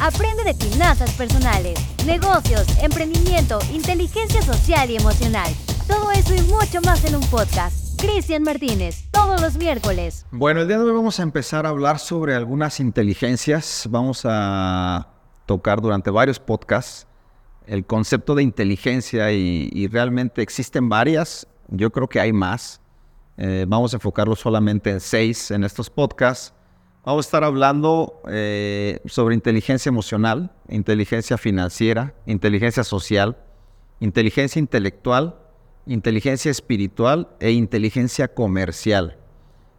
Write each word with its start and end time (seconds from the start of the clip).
Aprende 0.00 0.44
de 0.44 0.54
finanzas 0.54 1.12
personales, 1.14 1.76
negocios, 2.06 2.64
emprendimiento, 2.80 3.58
inteligencia 3.72 4.40
social 4.42 4.88
y 4.90 4.96
emocional. 4.96 5.52
Todo 5.88 6.12
eso 6.12 6.36
y 6.36 6.42
mucho 6.42 6.80
más 6.84 7.04
en 7.04 7.16
un 7.16 7.22
podcast. 7.22 8.00
Cristian 8.00 8.44
Martínez, 8.44 9.08
todos 9.10 9.40
los 9.40 9.56
miércoles. 9.56 10.24
Bueno, 10.30 10.60
el 10.60 10.68
día 10.68 10.78
de 10.78 10.84
hoy 10.84 10.92
vamos 10.92 11.18
a 11.18 11.24
empezar 11.24 11.66
a 11.66 11.70
hablar 11.70 11.98
sobre 11.98 12.36
algunas 12.36 12.78
inteligencias. 12.78 13.88
Vamos 13.90 14.22
a 14.24 15.08
tocar 15.46 15.80
durante 15.80 16.10
varios 16.10 16.38
podcasts 16.38 17.08
el 17.66 17.84
concepto 17.84 18.36
de 18.36 18.44
inteligencia 18.44 19.32
y, 19.32 19.88
realmente 19.88 20.42
existen 20.42 20.88
varias. 20.88 21.48
Yo 21.66 21.90
creo 21.90 22.08
que 22.08 22.20
hay 22.20 22.32
más. 22.32 22.80
Eh, 23.36 23.66
vamos 23.66 23.94
a 23.94 23.96
enfocarlo 23.96 24.36
solamente 24.36 24.90
en 24.90 25.00
seis 25.00 25.50
en 25.50 25.64
estos 25.64 25.90
podcasts. 25.90 26.54
Vamos 27.08 27.24
a 27.24 27.28
estar 27.28 27.42
hablando 27.44 28.20
eh, 28.28 29.00
sobre 29.06 29.34
inteligencia 29.34 29.88
emocional, 29.88 30.52
inteligencia 30.68 31.38
financiera, 31.38 32.12
inteligencia 32.26 32.84
social, 32.84 33.38
inteligencia 33.98 34.60
intelectual, 34.60 35.38
inteligencia 35.86 36.50
espiritual 36.50 37.30
e 37.40 37.52
inteligencia 37.52 38.28
comercial. 38.28 39.16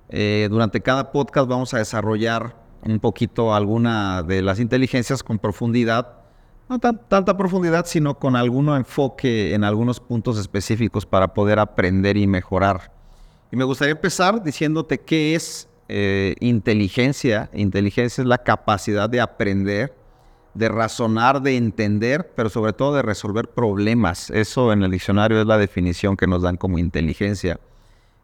Eh, 0.10 0.48
durante 0.50 0.82
cada 0.82 1.12
podcast 1.12 1.48
vamos 1.48 1.72
a 1.76 1.78
desarrollar 1.78 2.56
un 2.82 3.00
poquito 3.00 3.54
alguna 3.54 4.24
de 4.24 4.42
las 4.42 4.60
inteligencias 4.60 5.22
con 5.22 5.38
profundidad, 5.38 6.22
no 6.68 6.80
tanta 6.80 7.38
profundidad, 7.38 7.86
sino 7.86 8.18
con 8.18 8.36
algún 8.36 8.70
enfoque 8.70 9.54
en 9.54 9.64
algunos 9.64 10.00
puntos 10.00 10.40
específicos 10.40 11.06
para 11.06 11.32
poder 11.36 11.60
aprender 11.60 12.18
y 12.18 12.26
mejorar. 12.26 12.92
Y 13.52 13.56
me 13.56 13.66
gustaría 13.66 13.92
empezar 13.92 14.42
diciéndote 14.42 14.98
qué 14.98 15.36
es 15.36 15.69
eh, 15.90 16.36
inteligencia. 16.40 17.50
Inteligencia 17.54 18.22
es 18.22 18.28
la 18.28 18.38
capacidad 18.38 19.10
de 19.10 19.20
aprender, 19.20 19.94
de 20.54 20.70
razonar, 20.70 21.42
de 21.42 21.58
entender, 21.58 22.32
pero 22.36 22.50
sobre 22.50 22.74
todo 22.74 22.94
de 22.94 23.02
resolver 23.02 23.50
problemas. 23.50 24.30
Eso 24.30 24.72
en 24.72 24.84
el 24.84 24.92
diccionario 24.92 25.42
es 25.42 25.48
la 25.48 25.58
definición 25.58 26.16
que 26.16 26.28
nos 26.28 26.44
dan 26.44 26.58
como 26.58 26.78
inteligencia. 26.78 27.60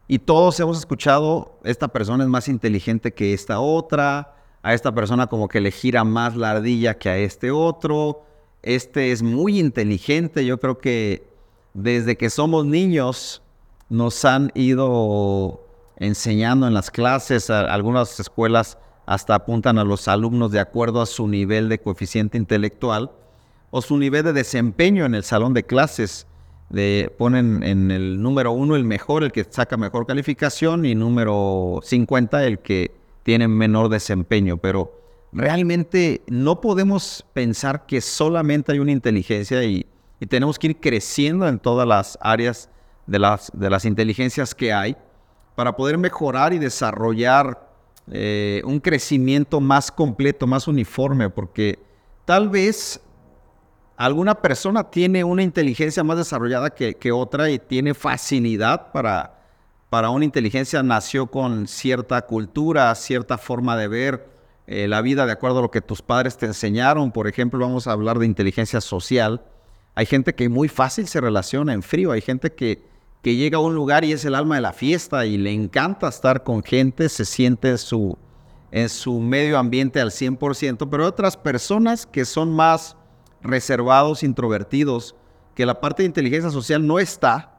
Y 0.08 0.20
todos 0.20 0.60
hemos 0.60 0.78
escuchado, 0.78 1.60
esta 1.64 1.88
persona 1.88 2.24
es 2.24 2.30
más 2.30 2.48
inteligente 2.48 3.14
que 3.14 3.34
esta 3.34 3.60
otra, 3.60 4.36
a 4.62 4.74
esta 4.74 4.94
persona 4.94 5.28
como 5.28 5.48
que 5.48 5.60
le 5.60 5.72
gira 5.72 6.04
más 6.04 6.36
la 6.36 6.52
ardilla 6.52 6.98
que 6.98 7.10
a 7.10 7.18
este 7.18 7.50
otro, 7.50 8.24
este 8.62 9.12
es 9.12 9.24
muy 9.24 9.60
inteligente, 9.60 10.46
yo 10.46 10.60
creo 10.60 10.78
que 10.78 11.28
desde 11.74 12.18
que 12.18 12.30
somos 12.30 12.66
niños 12.66 13.42
nos 13.90 14.24
han 14.26 14.52
ido 14.56 15.65
enseñando 15.98 16.68
en 16.68 16.74
las 16.74 16.92
clases. 16.92 17.50
algunas 17.50 18.20
escuelas 18.20 18.78
hasta 19.06 19.36
apuntan 19.36 19.78
a 19.78 19.84
los 19.84 20.08
alumnos 20.08 20.52
de 20.52 20.60
acuerdo 20.60 21.02
a 21.02 21.06
su 21.06 21.28
nivel 21.28 21.70
de 21.70 21.80
coeficiente 21.80 22.38
intelectual 22.38 23.12
o 23.70 23.82
su 23.82 23.98
nivel 23.98 24.24
de 24.24 24.34
desempeño 24.34 25.06
en 25.06 25.16
el 25.16 25.24
salón 25.24 25.54
de 25.54 25.64
clases. 25.64 26.28
De, 26.70 27.14
ponen 27.18 27.62
en 27.62 27.92
el 27.92 28.22
número 28.22 28.52
uno 28.52 28.76
el 28.76 28.84
mejor, 28.84 29.24
el 29.24 29.32
que 29.32 29.44
saca 29.44 29.78
mejor 29.78 30.08
calificación, 30.08 30.86
y 30.86 30.96
número 30.96 31.80
50 31.84 32.44
el 32.46 32.60
que 32.60 32.92
tiene 33.24 33.48
menor 33.48 33.90
desempeño. 33.90 34.58
Pero 34.58 35.00
realmente 35.32 36.24
no 36.28 36.62
podemos 36.62 37.24
pensar 37.34 37.86
que 37.86 38.02
solamente 38.02 38.72
hay 38.72 38.80
una 38.80 38.92
inteligencia 38.92 39.64
y, 39.64 39.86
y 40.20 40.26
tenemos 40.26 40.58
que 40.58 40.68
ir 40.68 40.80
creciendo 40.80 41.48
en 41.48 41.60
todas 41.60 41.88
las 41.88 42.18
áreas 42.22 42.70
de 43.06 43.20
las, 43.20 43.52
de 43.54 43.70
las 43.70 43.86
inteligencias 43.86 44.56
que 44.56 44.74
hay 44.74 44.98
para 45.56 45.76
poder 45.76 45.98
mejorar 45.98 46.54
y 46.54 46.60
desarrollar 46.60 47.66
eh, 48.12 48.62
un 48.66 48.80
crecimiento 48.80 49.60
más 49.60 49.92
completo, 49.92 50.46
más 50.46 50.68
uniforme, 50.68 51.30
porque 51.30 51.80
tal 52.26 52.50
vez 52.50 53.02
alguna 53.98 54.36
persona 54.36 54.92
tiene 54.92 55.24
una 55.24 55.42
inteligencia 55.42 56.04
más 56.04 56.18
desarrollada 56.18 56.70
que, 56.70 57.12
otra 57.12 57.50
y 57.50 57.58
tiene 57.58 57.94
facilidad 57.94 58.92
para, 58.92 59.40
para 59.90 60.10
una 60.10 60.26
inteligencia, 60.26 60.84
nació 60.84 61.28
con 61.28 61.68
cierta 61.68 62.22
cultura, 62.24 62.94
cierta 62.96 63.38
forma 63.38 63.78
de 63.78 63.88
ver 63.88 64.30
eh, 64.68 64.88
la 64.88 65.02
vida 65.02 65.26
de 65.26 65.32
acuerdo 65.32 65.60
a 65.60 65.62
lo 65.64 65.72
que 65.72 65.82
tus 65.82 66.02
padres 66.02 66.38
te 66.38 66.46
enseñaron. 66.46 67.12
Por 67.12 67.28
ejemplo, 67.28 67.60
vamos 67.60 67.88
a 67.88 67.94
hablar 67.94 68.20
de 68.20 68.26
inteligencia 68.26 68.82
social. 68.82 69.42
Hay 69.96 70.06
gente 70.06 70.36
que 70.36 70.50
muy 70.50 70.68
fácil 70.68 71.08
se 71.08 71.22
relaciona 71.22 71.74
en 71.74 71.82
frío, 71.82 72.12
hay 72.12 72.22
gente 72.22 72.52
que 72.52 72.84
que 73.26 73.36
llega 73.36 73.58
a 73.58 73.62
un 73.62 73.74
lugar 73.74 74.06
y 74.06 74.12
es 74.12 74.24
el 74.24 74.36
alma 74.36 74.54
de 74.54 74.62
la 74.62 74.72
fiesta 74.72 75.26
y 75.26 75.36
le 75.40 75.52
encanta 75.52 76.10
estar 76.10 76.44
con 76.44 76.62
gente, 76.62 77.10
se 77.10 77.26
siente 77.26 77.72
en 77.72 77.80
su, 77.80 78.20
en 78.70 78.88
su 78.88 79.20
medio 79.20 79.58
ambiente 79.58 80.00
al 80.00 80.12
100%, 80.12 80.88
pero 80.92 81.08
otras 81.08 81.36
personas 81.36 82.06
que 82.06 82.24
son 82.24 82.54
más 82.54 82.96
reservados, 83.42 84.22
introvertidos, 84.22 85.16
que 85.56 85.66
la 85.66 85.82
parte 85.82 86.04
de 86.04 86.08
inteligencia 86.08 86.52
social 86.52 86.86
no 86.86 87.00
está, 87.00 87.58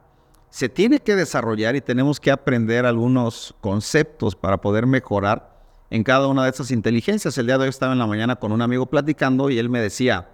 se 0.49 0.69
tiene 0.69 1.01
que 1.01 1.17
desarrollar 1.17 1.75
y 1.75 1.81
tenemos 1.81 2.21
que 2.21 2.31
aprender 2.31 2.85
algunos 2.85 3.53
conceptos 3.59 4.37
para 4.37 4.61
poder 4.61 4.85
mejorar 4.87 5.53
en 5.89 6.01
cada 6.01 6.27
una 6.27 6.45
de 6.45 6.51
esas 6.51 6.71
inteligencias. 6.71 7.37
El 7.37 7.47
día 7.47 7.57
de 7.57 7.63
hoy 7.63 7.69
estaba 7.69 7.91
en 7.91 7.99
la 7.99 8.07
mañana 8.07 8.37
con 8.37 8.53
un 8.53 8.61
amigo 8.61 8.85
platicando 8.85 9.49
y 9.49 9.59
él 9.59 9.67
me 9.67 9.81
decía, 9.81 10.29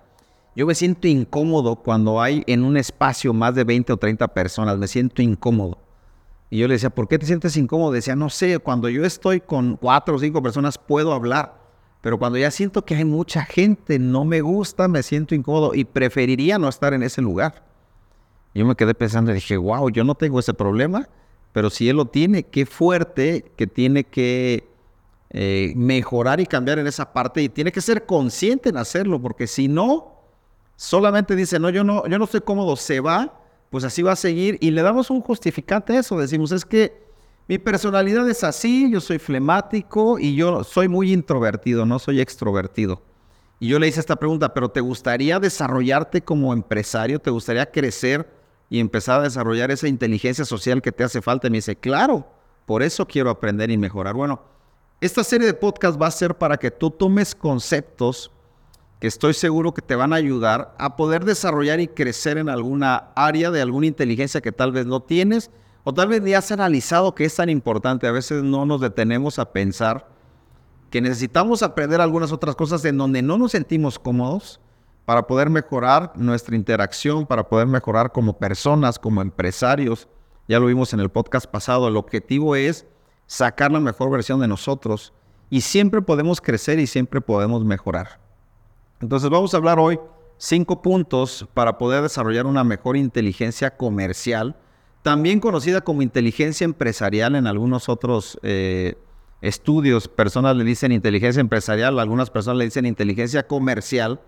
yo 0.56 0.68
me 0.68 0.76
siento 0.76 1.08
incómodo 1.08 1.78
cuando 1.78 2.22
hay 2.22 2.44
en 2.48 2.64
un 2.64 2.78
espacio 2.78 3.34
más 3.34 3.56
de 3.56 3.64
20 3.64 3.94
o 3.94 3.98
30 3.98 4.28
personas, 4.30 4.78
me 4.78 4.88
siento 4.88 5.22
incómodo. 5.22 5.80
Y 6.50 6.60
yo 6.60 6.68
le 6.68 6.76
decía, 6.76 6.92
¿por 6.92 7.08
qué 7.08 7.18
te 7.18 7.26
sientes 7.26 7.58
incómodo? 7.58 7.92
Decía, 7.92 8.16
no 8.16 8.30
sé, 8.30 8.60
cuando 8.60 8.88
yo 8.88 9.04
estoy 9.04 9.40
con 9.40 9.76
cuatro 9.78 10.16
o 10.16 10.20
cinco 10.20 10.44
personas 10.44 10.78
puedo 10.78 11.14
hablar, 11.14 11.60
pero 12.02 12.20
cuando 12.20 12.38
ya 12.38 12.52
siento 12.52 12.86
que 12.86 12.96
hay 12.96 13.06
mucha 13.06 13.44
gente, 13.46 13.98
no 13.98 14.26
me 14.26 14.42
gusta, 14.42 14.88
me 14.88 15.02
siento 15.02 15.34
incómodo 15.34 15.74
y 15.74 15.86
preferiría 15.86 16.60
no 16.60 16.70
estar 16.70 16.94
en 16.94 17.02
ese 17.02 17.22
lugar. 17.24 17.64
Yo 18.54 18.66
me 18.66 18.76
quedé 18.76 18.94
pensando 18.94 19.32
y 19.32 19.36
dije, 19.36 19.58
wow, 19.58 19.90
yo 19.90 20.04
no 20.04 20.14
tengo 20.14 20.40
ese 20.40 20.54
problema, 20.54 21.10
pero 21.54 21.72
si 21.72 21.90
él 21.90 21.96
lo 21.96 22.06
tiene, 22.06 22.44
qué 22.44 22.68
fuerte 22.68 23.52
que 23.56 23.66
tiene 23.66 24.04
que 24.04 24.70
eh, 25.32 25.74
mejorar 25.76 26.40
y 26.40 26.46
cambiar 26.46 26.78
en 26.78 26.86
esa 26.86 27.12
parte 27.12 27.42
y 27.42 27.50
tiene 27.50 27.72
que 27.72 27.82
ser 27.82 28.06
consciente 28.06 28.70
en 28.70 28.78
hacerlo, 28.78 29.20
porque 29.20 29.48
si 29.48 29.68
no, 29.68 30.13
solamente 30.76 31.36
dice, 31.36 31.60
no, 31.60 31.70
yo 31.70 31.84
no, 31.84 32.08
yo 32.08 32.18
no 32.18 32.26
estoy 32.26 32.42
cómodo, 32.42 32.76
se 32.76 33.00
va, 33.00 33.40
pues 33.70 33.84
así 33.84 34.02
va 34.02 34.12
a 34.12 34.16
seguir 34.16 34.58
y 34.62 34.72
le 34.72 34.82
damos 34.82 35.10
un 35.10 35.22
justificante 35.22 35.96
a 35.96 36.00
eso. 36.00 36.18
Decimos, 36.18 36.52
es 36.52 36.66
que 36.66 37.04
mi 37.48 37.58
personalidad 37.58 38.30
es 38.30 38.44
así, 38.44 38.90
yo 38.92 39.02
soy 39.02 39.20
flemático 39.20 40.18
y 40.20 40.36
yo 40.36 40.64
soy 40.64 40.88
muy 40.88 41.12
introvertido, 41.12 41.86
no 41.86 42.00
soy 42.00 42.22
extrovertido. 42.22 43.02
Y 43.60 43.70
yo 43.70 43.80
le 43.80 43.88
hice 43.88 44.00
esta 44.00 44.16
pregunta, 44.16 44.54
pero 44.54 44.70
¿te 44.70 44.82
gustaría 44.82 45.40
desarrollarte 45.40 46.22
como 46.22 46.54
empresario? 46.54 47.20
¿Te 47.20 47.32
gustaría 47.32 47.70
crecer 47.72 48.30
y 48.70 48.80
empezar 48.80 49.20
a 49.20 49.24
desarrollar 49.24 49.72
esa 49.72 49.88
inteligencia 49.88 50.46
social 50.46 50.82
que 50.82 50.92
te 50.92 51.04
hace 51.04 51.22
falta? 51.22 51.48
Y 51.48 51.50
me 51.52 51.58
dice, 51.58 51.76
claro, 51.76 52.28
por 52.66 52.84
eso 52.84 53.08
quiero 53.08 53.30
aprender 53.30 53.72
y 53.72 53.78
mejorar. 53.78 54.16
Bueno, 54.16 54.42
esta 55.00 55.24
serie 55.24 55.48
de 55.48 55.54
podcast 55.54 56.02
va 56.02 56.08
a 56.08 56.12
ser 56.12 56.38
para 56.38 56.58
que 56.58 56.72
tú 56.72 56.90
tomes 56.90 57.36
conceptos 57.36 58.32
que 59.04 59.08
estoy 59.08 59.34
seguro 59.34 59.74
que 59.74 59.82
te 59.82 59.98
van 59.98 60.14
a 60.14 60.16
ayudar 60.16 60.74
a 60.80 60.96
poder 60.96 61.26
desarrollar 61.26 61.82
y 61.82 61.90
crecer 61.90 62.38
en 62.38 62.48
alguna 62.48 63.12
área 63.18 63.52
de 63.52 63.62
alguna 63.62 63.88
inteligencia 63.88 64.40
que 64.40 64.54
tal 64.54 64.72
vez 64.72 64.86
no 64.86 65.02
tienes 65.02 65.52
o 65.84 65.94
tal 65.94 66.08
vez 66.08 66.22
ni 66.22 66.34
has 66.34 66.54
analizado 66.54 67.14
que 67.14 67.26
es 67.26 67.36
tan 67.36 67.50
importante. 67.50 68.08
A 68.08 68.14
veces 68.14 68.44
no 68.44 68.66
nos 68.66 68.80
detenemos 68.80 69.40
a 69.40 69.52
pensar 69.52 70.08
que 70.90 71.02
necesitamos 71.02 71.64
aprender 71.64 72.00
algunas 72.00 72.32
otras 72.32 72.56
cosas 72.56 72.86
en 72.86 72.98
donde 72.98 73.22
no 73.22 73.38
nos 73.38 73.52
sentimos 73.52 74.00
cómodos 74.00 74.62
para 75.04 75.28
poder 75.28 75.50
mejorar 75.50 76.14
nuestra 76.16 76.56
interacción, 76.56 77.26
para 77.26 77.50
poder 77.50 77.68
mejorar 77.68 78.14
como 78.14 78.38
personas, 78.38 79.00
como 79.00 79.22
empresarios. 79.22 80.08
Ya 80.48 80.62
lo 80.62 80.68
vimos 80.68 80.94
en 80.94 81.02
el 81.02 81.10
podcast 81.10 81.46
pasado, 81.48 81.90
el 81.90 81.98
objetivo 81.98 82.56
es 82.56 82.86
sacar 83.28 83.70
la 83.70 83.82
mejor 83.82 84.10
versión 84.10 84.40
de 84.40 84.48
nosotros 84.48 85.12
y 85.50 85.60
siempre 85.60 86.02
podemos 86.02 86.40
crecer 86.40 86.80
y 86.80 86.88
siempre 86.88 87.20
podemos 87.20 87.66
mejorar. 87.66 88.23
Entonces 89.04 89.30
vamos 89.30 89.54
a 89.54 89.58
hablar 89.58 89.80
hoy 89.80 90.00
cinco 90.38 90.82
puntos 90.82 91.46
para 91.54 91.78
poder 91.78 92.04
desarrollar 92.04 92.46
una 92.46 92.64
mejor 92.64 92.96
inteligencia 92.96 93.76
comercial, 93.76 94.56
también 95.02 95.42
conocida 95.42 95.82
como 95.82 96.02
inteligencia 96.02 96.64
empresarial 96.64 97.36
en 97.36 97.46
algunos 97.46 97.90
otros 97.90 98.40
eh, 98.44 98.96
estudios. 99.42 100.08
Personas 100.08 100.56
le 100.56 100.64
dicen 100.64 100.94
inteligencia 100.94 101.42
empresarial, 101.42 102.00
algunas 102.00 102.30
personas 102.30 102.60
le 102.60 102.64
dicen 102.64 102.86
inteligencia 102.86 103.46
comercial. 103.46 104.22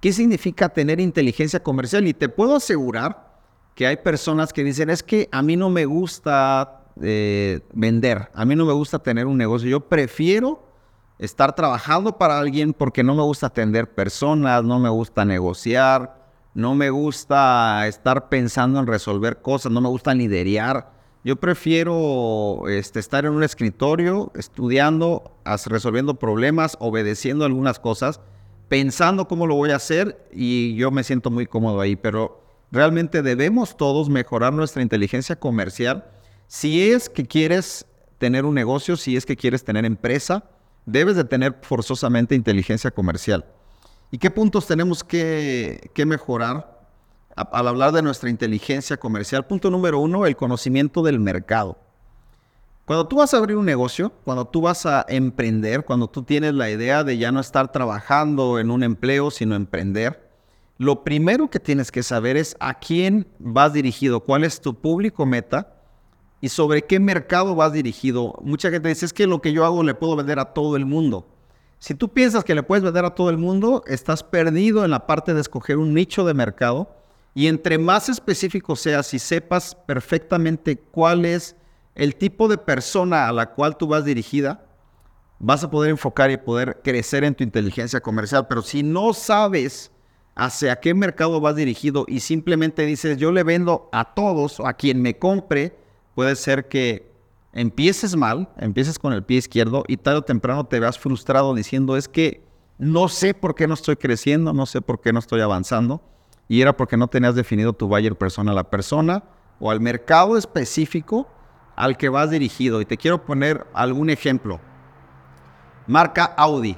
¿Qué 0.00 0.12
significa 0.12 0.70
tener 0.70 0.98
inteligencia 0.98 1.62
comercial? 1.62 2.08
Y 2.08 2.12
te 2.12 2.28
puedo 2.28 2.56
asegurar 2.56 3.38
que 3.76 3.86
hay 3.86 3.98
personas 3.98 4.52
que 4.52 4.64
dicen, 4.64 4.90
es 4.90 5.04
que 5.04 5.28
a 5.30 5.40
mí 5.40 5.54
no 5.54 5.70
me 5.70 5.84
gusta 5.84 6.82
eh, 7.00 7.60
vender, 7.74 8.28
a 8.34 8.44
mí 8.44 8.56
no 8.56 8.66
me 8.66 8.72
gusta 8.72 8.98
tener 8.98 9.26
un 9.26 9.38
negocio, 9.38 9.68
yo 9.68 9.88
prefiero 9.88 10.68
estar 11.20 11.54
trabajando 11.54 12.16
para 12.16 12.38
alguien 12.38 12.72
porque 12.72 13.04
no 13.04 13.14
me 13.14 13.22
gusta 13.22 13.48
atender 13.48 13.94
personas, 13.94 14.64
no 14.64 14.78
me 14.78 14.88
gusta 14.88 15.26
negociar, 15.26 16.18
no 16.54 16.74
me 16.74 16.88
gusta 16.88 17.86
estar 17.86 18.30
pensando 18.30 18.80
en 18.80 18.86
resolver 18.86 19.42
cosas, 19.42 19.70
no 19.70 19.82
me 19.82 19.88
gusta 19.90 20.14
liderar. 20.14 20.92
Yo 21.22 21.36
prefiero 21.36 22.62
este, 22.68 22.98
estar 22.98 23.26
en 23.26 23.32
un 23.32 23.42
escritorio 23.42 24.32
estudiando, 24.34 25.36
resolviendo 25.66 26.14
problemas, 26.14 26.78
obedeciendo 26.80 27.44
algunas 27.44 27.78
cosas, 27.78 28.20
pensando 28.68 29.28
cómo 29.28 29.46
lo 29.46 29.56
voy 29.56 29.72
a 29.72 29.76
hacer 29.76 30.26
y 30.32 30.74
yo 30.76 30.90
me 30.90 31.04
siento 31.04 31.30
muy 31.30 31.46
cómodo 31.46 31.82
ahí, 31.82 31.96
pero 31.96 32.42
realmente 32.72 33.20
debemos 33.20 33.76
todos 33.76 34.08
mejorar 34.08 34.54
nuestra 34.54 34.80
inteligencia 34.80 35.36
comercial. 35.36 36.06
Si 36.46 36.90
es 36.90 37.10
que 37.10 37.26
quieres 37.26 37.84
tener 38.16 38.46
un 38.46 38.54
negocio, 38.54 38.96
si 38.96 39.16
es 39.16 39.26
que 39.26 39.36
quieres 39.36 39.64
tener 39.64 39.84
empresa, 39.84 40.44
debes 40.86 41.16
de 41.16 41.24
tener 41.24 41.56
forzosamente 41.62 42.34
inteligencia 42.34 42.90
comercial. 42.90 43.44
¿Y 44.10 44.18
qué 44.18 44.30
puntos 44.30 44.66
tenemos 44.66 45.04
que, 45.04 45.90
mejorar 46.06 46.80
al 47.36 47.68
hablar 47.68 47.92
de 47.92 48.02
nuestra 48.02 48.28
inteligencia 48.28 48.96
comercial? 48.96 49.46
Punto 49.46 49.70
número 49.70 50.00
uno, 50.00 50.26
el 50.26 50.36
conocimiento 50.36 51.02
del 51.02 51.20
mercado. 51.20 51.78
Cuando 52.86 53.06
tú 53.06 53.16
vas 53.16 53.32
a 53.32 53.36
abrir 53.36 53.56
un 53.56 53.66
negocio, 53.66 54.12
cuando 54.24 54.46
tú 54.46 54.62
vas 54.62 54.84
a 54.84 55.06
emprender, 55.08 55.84
cuando 55.84 56.08
tú 56.08 56.24
tienes 56.24 56.54
la 56.54 56.70
idea 56.70 57.04
de 57.04 57.18
ya 57.18 57.30
no 57.30 57.38
estar 57.38 57.70
trabajando 57.70 58.58
en 58.58 58.72
un 58.72 58.82
empleo, 58.82 59.30
sino 59.30 59.54
emprender, 59.54 60.28
lo 60.76 61.04
primero 61.04 61.50
que 61.50 61.60
tienes 61.60 61.92
que 61.92 62.02
saber 62.02 62.36
es 62.36 62.56
a 62.58 62.80
quién 62.80 63.28
vas 63.38 63.72
dirigido, 63.72 64.20
cuál 64.20 64.42
es 64.42 64.60
tu 64.60 64.74
público 64.74 65.24
meta 65.24 65.79
y 66.40 66.48
sobre 66.48 66.82
qué 66.82 67.00
mercado 67.00 67.54
vas 67.54 67.72
dirigido. 67.72 68.38
Mucha 68.42 68.70
gente 68.70 68.88
dice, 68.88 69.06
es 69.06 69.12
que 69.12 69.26
lo 69.26 69.40
que 69.40 69.52
yo 69.52 69.64
hago 69.64 69.82
le 69.82 69.94
puedo 69.94 70.16
vender 70.16 70.38
a 70.38 70.54
todo 70.54 70.76
el 70.76 70.86
mundo. 70.86 71.26
Si 71.78 71.94
tú 71.94 72.10
piensas 72.10 72.44
que 72.44 72.54
le 72.54 72.62
puedes 72.62 72.84
vender 72.84 73.04
a 73.04 73.14
todo 73.14 73.30
el 73.30 73.38
mundo, 73.38 73.82
estás 73.86 74.22
perdido 74.22 74.84
en 74.84 74.90
la 74.90 75.06
parte 75.06 75.34
de 75.34 75.40
escoger 75.40 75.78
un 75.78 75.94
nicho 75.94 76.24
de 76.24 76.34
mercado 76.34 76.94
y 77.34 77.46
entre 77.46 77.78
más 77.78 78.08
específico 78.08 78.76
seas 78.76 79.14
y 79.14 79.18
sepas 79.18 79.74
perfectamente 79.74 80.76
cuál 80.78 81.24
es 81.24 81.56
el 81.94 82.16
tipo 82.16 82.48
de 82.48 82.58
persona 82.58 83.28
a 83.28 83.32
la 83.32 83.52
cual 83.52 83.76
tú 83.76 83.86
vas 83.86 84.04
dirigida, 84.04 84.66
vas 85.38 85.64
a 85.64 85.70
poder 85.70 85.90
enfocar 85.90 86.30
y 86.30 86.36
poder 86.36 86.80
crecer 86.84 87.24
en 87.24 87.34
tu 87.34 87.44
inteligencia 87.44 88.00
comercial. 88.00 88.46
Pero 88.46 88.62
si 88.62 88.82
no 88.82 89.14
sabes 89.14 89.90
hacia 90.34 90.76
qué 90.80 90.94
mercado 90.94 91.40
vas 91.40 91.56
dirigido 91.56 92.04
y 92.08 92.20
simplemente 92.20 92.84
dices, 92.84 93.16
yo 93.16 93.32
le 93.32 93.42
vendo 93.42 93.88
a 93.92 94.14
todos, 94.14 94.60
a 94.60 94.74
quien 94.74 95.00
me 95.02 95.18
compre, 95.18 95.79
puede 96.14 96.36
ser 96.36 96.68
que 96.68 97.10
empieces 97.52 98.16
mal, 98.16 98.48
empieces 98.58 98.98
con 98.98 99.12
el 99.12 99.24
pie 99.24 99.38
izquierdo 99.38 99.84
y 99.88 99.96
tarde 99.96 100.18
o 100.18 100.22
temprano 100.22 100.64
te 100.64 100.80
veas 100.80 100.98
frustrado 100.98 101.54
diciendo, 101.54 101.96
es 101.96 102.08
que 102.08 102.44
no 102.78 103.08
sé 103.08 103.34
por 103.34 103.54
qué 103.54 103.66
no 103.66 103.74
estoy 103.74 103.96
creciendo, 103.96 104.52
no 104.52 104.66
sé 104.66 104.80
por 104.80 105.00
qué 105.00 105.12
no 105.12 105.18
estoy 105.18 105.40
avanzando. 105.40 106.00
Y 106.48 106.62
era 106.62 106.76
porque 106.76 106.96
no 106.96 107.08
tenías 107.08 107.34
definido 107.34 107.72
tu 107.72 107.86
buyer 107.86 108.16
persona 108.16 108.52
a 108.52 108.54
la 108.54 108.70
persona 108.70 109.22
o 109.60 109.70
al 109.70 109.80
mercado 109.80 110.36
específico 110.36 111.28
al 111.76 111.96
que 111.96 112.08
vas 112.08 112.30
dirigido. 112.30 112.80
Y 112.80 112.86
te 112.86 112.96
quiero 112.96 113.24
poner 113.24 113.66
algún 113.72 114.10
ejemplo. 114.10 114.60
Marca 115.86 116.24
Audi. 116.24 116.76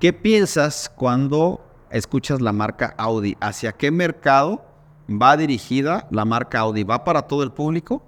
¿Qué 0.00 0.12
piensas 0.12 0.90
cuando 0.94 1.64
escuchas 1.90 2.40
la 2.40 2.52
marca 2.52 2.94
Audi? 2.98 3.36
¿Hacia 3.40 3.72
qué 3.72 3.90
mercado 3.90 4.64
va 5.08 5.36
dirigida 5.36 6.08
la 6.10 6.24
marca 6.24 6.60
Audi? 6.60 6.82
¿Va 6.82 7.04
para 7.04 7.22
todo 7.22 7.42
el 7.42 7.52
público? 7.52 8.02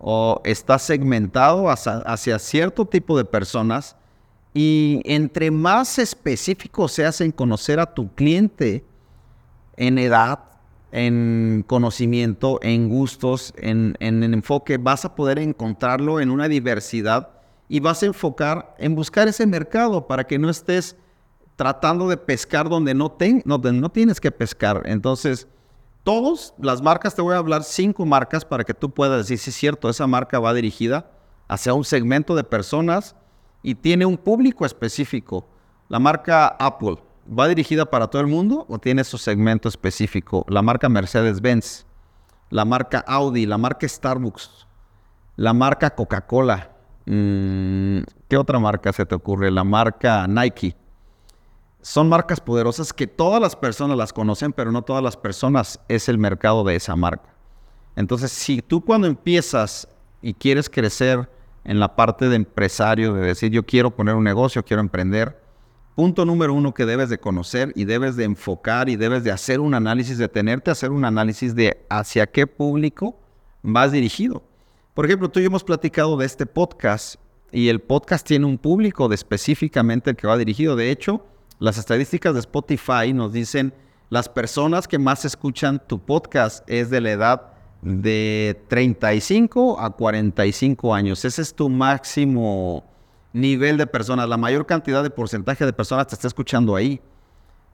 ¿O 0.00 0.40
está 0.44 0.78
segmentado 0.78 1.68
hacia, 1.68 2.38
cierto 2.38 2.86
tipo 2.86 3.18
de 3.18 3.24
personas? 3.24 3.96
Y 4.54 5.02
entre 5.04 5.50
más 5.50 5.98
específico 5.98 6.88
seas 6.88 7.20
en 7.20 7.30
conocer 7.30 7.78
a 7.78 7.94
tu 7.94 8.12
cliente 8.14 8.82
en 9.76 9.98
edad, 9.98 10.40
en 10.90 11.64
conocimiento, 11.66 12.58
en 12.62 12.88
gustos, 12.88 13.52
en, 13.58 13.94
en, 14.00 14.24
enfoque, 14.24 14.78
vas 14.78 15.04
a 15.04 15.14
poder 15.14 15.38
encontrarlo 15.38 16.18
en 16.18 16.30
una 16.30 16.48
diversidad 16.48 17.28
y 17.68 17.80
vas 17.80 18.02
a 18.02 18.06
enfocar 18.06 18.74
en 18.78 18.94
buscar 18.94 19.28
ese 19.28 19.46
mercado 19.46 20.06
para 20.06 20.26
que 20.26 20.38
no 20.38 20.50
estés 20.50 20.96
tratando 21.56 22.08
de 22.08 22.16
pescar 22.16 22.70
donde 22.70 22.94
no, 22.94 23.16
no 23.44 23.90
tienes 23.90 24.18
que 24.18 24.30
pescar. 24.30 24.82
Entonces, 24.86 25.46
todas 26.04 26.54
las 26.58 26.82
marcas, 26.82 27.14
te 27.14 27.22
voy 27.22 27.34
a 27.34 27.38
hablar 27.38 27.64
cinco 27.64 28.04
marcas 28.06 28.44
para 28.44 28.64
que 28.64 28.74
tú 28.74 28.90
puedas 28.90 29.18
decir 29.18 29.38
si 29.38 29.50
es 29.50 29.56
cierto, 29.56 29.88
esa 29.88 30.06
marca 30.06 30.38
va 30.38 30.54
dirigida 30.54 31.10
hacia 31.48 31.74
un 31.74 31.84
segmento 31.84 32.34
de 32.34 32.44
personas 32.44 33.16
y 33.62 33.74
tiene 33.74 34.06
un 34.06 34.16
público 34.16 34.64
específico. 34.64 35.46
La 35.88 35.98
marca 35.98 36.46
Apple 36.46 36.98
¿Va 37.28 37.46
dirigida 37.46 37.86
para 37.86 38.08
todo 38.08 38.20
el 38.22 38.26
mundo 38.26 38.66
o 38.68 38.78
tiene 38.78 39.04
su 39.04 39.16
segmento 39.16 39.68
específico? 39.68 40.44
La 40.48 40.62
marca 40.62 40.88
Mercedes-Benz, 40.88 41.86
la 42.48 42.64
marca 42.64 43.04
Audi, 43.06 43.46
la 43.46 43.56
marca 43.56 43.86
Starbucks, 43.86 44.66
la 45.36 45.52
marca 45.52 45.90
Coca-Cola. 45.90 46.70
Mm, 47.06 48.00
¿Qué 48.26 48.36
otra 48.36 48.58
marca 48.58 48.92
se 48.92 49.06
te 49.06 49.14
ocurre? 49.14 49.52
La 49.52 49.62
marca 49.62 50.26
Nike. 50.26 50.74
Son 51.82 52.08
marcas 52.08 52.40
poderosas 52.40 52.92
que 52.92 53.06
todas 53.06 53.40
las 53.40 53.56
personas 53.56 53.96
las 53.96 54.12
conocen, 54.12 54.52
pero 54.52 54.70
no 54.70 54.82
todas 54.82 55.02
las 55.02 55.16
personas 55.16 55.80
es 55.88 56.08
el 56.08 56.18
mercado 56.18 56.62
de 56.62 56.76
esa 56.76 56.94
marca. 56.94 57.34
Entonces, 57.96 58.30
si 58.30 58.60
tú 58.60 58.84
cuando 58.84 59.06
empiezas 59.06 59.88
y 60.20 60.34
quieres 60.34 60.68
crecer 60.68 61.28
en 61.64 61.80
la 61.80 61.96
parte 61.96 62.28
de 62.28 62.36
empresario, 62.36 63.14
de 63.14 63.22
decir 63.22 63.50
yo 63.50 63.64
quiero 63.64 63.90
poner 63.90 64.14
un 64.14 64.24
negocio, 64.24 64.64
quiero 64.64 64.80
emprender, 64.80 65.40
punto 65.94 66.24
número 66.24 66.54
uno 66.54 66.72
que 66.74 66.86
debes 66.86 67.08
de 67.08 67.18
conocer 67.18 67.72
y 67.74 67.84
debes 67.84 68.16
de 68.16 68.24
enfocar 68.24 68.88
y 68.88 68.96
debes 68.96 69.24
de 69.24 69.32
hacer 69.32 69.60
un 69.60 69.74
análisis, 69.74 70.18
de 70.18 70.28
tenerte 70.28 70.70
a 70.70 70.72
hacer 70.72 70.90
un 70.90 71.04
análisis 71.04 71.54
de 71.54 71.84
hacia 71.88 72.26
qué 72.26 72.46
público 72.46 73.18
vas 73.62 73.92
dirigido. 73.92 74.42
Por 74.94 75.06
ejemplo, 75.06 75.30
tú 75.30 75.40
y 75.40 75.44
yo 75.44 75.46
hemos 75.46 75.64
platicado 75.64 76.16
de 76.16 76.26
este 76.26 76.46
podcast 76.46 77.16
y 77.52 77.68
el 77.68 77.80
podcast 77.80 78.26
tiene 78.26 78.46
un 78.46 78.58
público 78.58 79.08
de 79.08 79.14
específicamente 79.14 80.10
el 80.10 80.16
que 80.16 80.26
va 80.26 80.36
dirigido. 80.36 80.76
De 80.76 80.90
hecho, 80.90 81.24
las 81.60 81.76
estadísticas 81.76 82.32
de 82.32 82.40
Spotify 82.40 83.12
nos 83.12 83.34
dicen 83.34 83.74
las 84.08 84.30
personas 84.30 84.88
que 84.88 84.98
más 84.98 85.26
escuchan 85.26 85.80
tu 85.86 85.98
podcast 86.00 86.68
es 86.68 86.88
de 86.88 87.02
la 87.02 87.10
edad 87.10 87.52
de 87.82 88.64
35 88.68 89.78
a 89.78 89.90
45 89.90 90.94
años. 90.94 91.22
Ese 91.24 91.42
es 91.42 91.54
tu 91.54 91.68
máximo 91.68 92.82
nivel 93.34 93.76
de 93.76 93.86
personas, 93.86 94.26
la 94.26 94.38
mayor 94.38 94.64
cantidad 94.64 95.02
de 95.02 95.10
porcentaje 95.10 95.66
de 95.66 95.72
personas 95.74 96.06
te 96.06 96.14
está 96.14 96.28
escuchando 96.28 96.74
ahí. 96.74 96.98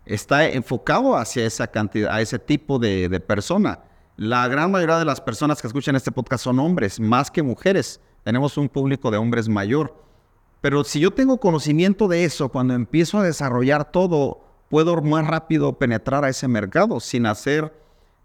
Está 0.04 0.48
enfocado 0.48 1.16
hacia 1.16 1.46
esa 1.46 1.68
cantidad, 1.68 2.12
a 2.12 2.20
ese 2.20 2.40
tipo 2.40 2.80
de, 2.80 3.08
de 3.08 3.20
persona. 3.20 3.78
La 4.16 4.48
gran 4.48 4.72
mayoría 4.72 4.98
de 4.98 5.04
las 5.04 5.20
personas 5.20 5.60
que 5.60 5.68
escuchan 5.68 5.94
este 5.94 6.10
podcast 6.10 6.42
son 6.42 6.58
hombres, 6.58 6.98
más 6.98 7.30
que 7.30 7.42
mujeres. 7.42 8.00
Tenemos 8.24 8.58
un 8.58 8.68
público 8.68 9.12
de 9.12 9.16
hombres 9.16 9.48
mayor. 9.48 9.94
Pero 10.60 10.84
si 10.84 11.00
yo 11.00 11.10
tengo 11.12 11.38
conocimiento 11.38 12.08
de 12.08 12.24
eso, 12.24 12.48
cuando 12.48 12.74
empiezo 12.74 13.18
a 13.18 13.22
desarrollar 13.22 13.90
todo, 13.90 14.40
puedo 14.68 15.00
más 15.02 15.26
rápido 15.26 15.78
penetrar 15.78 16.24
a 16.24 16.28
ese 16.28 16.48
mercado 16.48 17.00
sin 17.00 17.26
hacer 17.26 17.72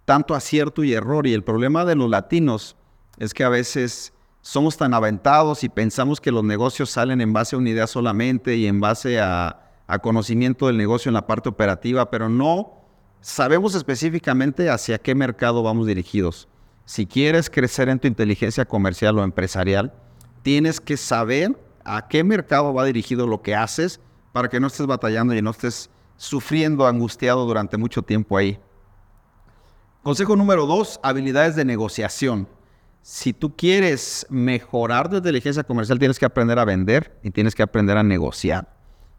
tanto 0.06 0.34
acierto 0.34 0.84
y 0.84 0.94
error. 0.94 1.28
Y 1.28 1.34
el 1.34 1.44
problema 1.44 1.86
de 1.86 1.96
los 1.96 2.10
latinos 2.10 2.76
es 3.18 3.34
que 3.34 3.44
a 3.44 3.50
veces 3.50 4.14
somos 4.42 4.76
tan 4.78 4.94
aventados 4.94 5.64
y 5.64 5.70
pensamos 5.70 6.20
que 6.20 6.32
los 6.32 6.44
negocios 6.44 6.90
salen 6.90 7.22
en 7.22 7.32
base 7.32 7.56
a 7.56 7.60
una 7.60 7.70
idea 7.70 7.88
solamente 7.88 8.56
y 8.56 8.68
en 8.68 8.80
base 8.80 9.20
a, 9.20 9.58
conocimiento 10.02 10.68
del 10.68 10.78
negocio 10.78 11.10
en 11.10 11.16
la 11.16 11.28
parte 11.28 11.50
operativa, 11.50 12.10
pero 12.10 12.30
no 12.30 12.72
sabemos 13.20 13.76
específicamente 13.76 14.70
hacia 14.70 14.98
qué 14.98 15.14
mercado 15.14 15.64
vamos 15.64 15.86
dirigidos. 15.86 16.48
Si 16.86 17.06
quieres 17.06 17.50
crecer 17.50 17.90
en 17.90 18.00
tu 18.00 18.08
inteligencia 18.08 18.64
comercial 18.64 19.20
o 19.20 19.24
empresarial, 19.26 19.94
tienes 20.44 20.80
que 20.80 20.96
saber 20.96 21.60
a 21.86 22.08
qué 22.08 22.24
mercado 22.24 22.74
va 22.74 22.86
dirigido 22.86 23.28
lo 23.28 23.42
que 23.42 23.56
haces 23.56 24.00
para 24.32 24.50
que 24.50 24.60
no 24.60 24.68
estés 24.68 24.88
batallando 24.88 25.34
y 25.36 25.42
no 25.42 25.52
estés 25.52 25.90
sufriendo, 26.18 26.88
angustiado 26.88 27.46
durante 27.46 27.78
mucho 27.78 28.02
tiempo 28.02 28.38
ahí. 28.38 28.60
Consejo 30.04 30.36
número 30.36 30.66
dos, 30.66 31.00
habilidades 31.04 31.56
de 31.56 31.66
negociación 31.66 32.48
si 33.02 33.34
tú 33.34 33.56
quieres 33.56 34.28
mejorar 34.30 35.10
tu 35.10 35.18
inteligencia 35.18 35.64
comercial, 35.64 35.98
tienes 35.98 36.20
que 36.20 36.26
aprender 36.26 36.60
a 36.60 36.66
vender 36.66 37.20
y 37.24 37.32
tienes 37.32 37.56
que 37.56 37.64
aprender 37.64 37.98
a 37.98 38.04
negociar. 38.04 38.68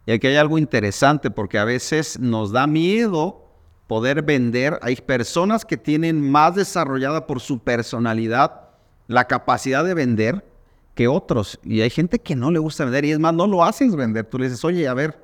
Y 0.07 0.13
aquí 0.13 0.29
hay 0.29 0.37
algo 0.37 0.59
interesante 0.59 1.31
porque 1.31 1.59
a 1.59 1.65
veces 1.65 2.19
nos 2.19 2.53
da 2.53 2.67
miedo 2.67 3.45
poder 3.89 4.23
vender. 4.23 4.79
Hay 4.83 4.97
personas 4.97 5.65
que 5.65 5.77
tienen 5.77 6.21
más 6.31 6.55
desarrollada 6.55 7.27
por 7.27 7.41
su 7.41 7.59
personalidad 7.59 8.69
la 9.09 9.27
capacidad 9.27 9.85
de 9.85 9.95
vender 9.95 10.52
que 10.95 11.09
otros. 11.09 11.59
Y 11.65 11.81
hay 11.81 11.91
gente 11.91 12.19
que 12.19 12.37
no 12.37 12.51
le 12.51 12.59
gusta 12.59 12.85
vender 12.85 13.05
y 13.05 13.13
es 13.13 13.19
más, 13.19 13.35
no 13.35 13.47
lo 13.47 13.65
haces 13.65 13.97
vender. 13.97 14.27
Tú 14.27 14.39
le 14.39 14.47
dices, 14.47 14.65
oye, 14.65 14.87
a 14.89 14.95
ver, 14.95 15.19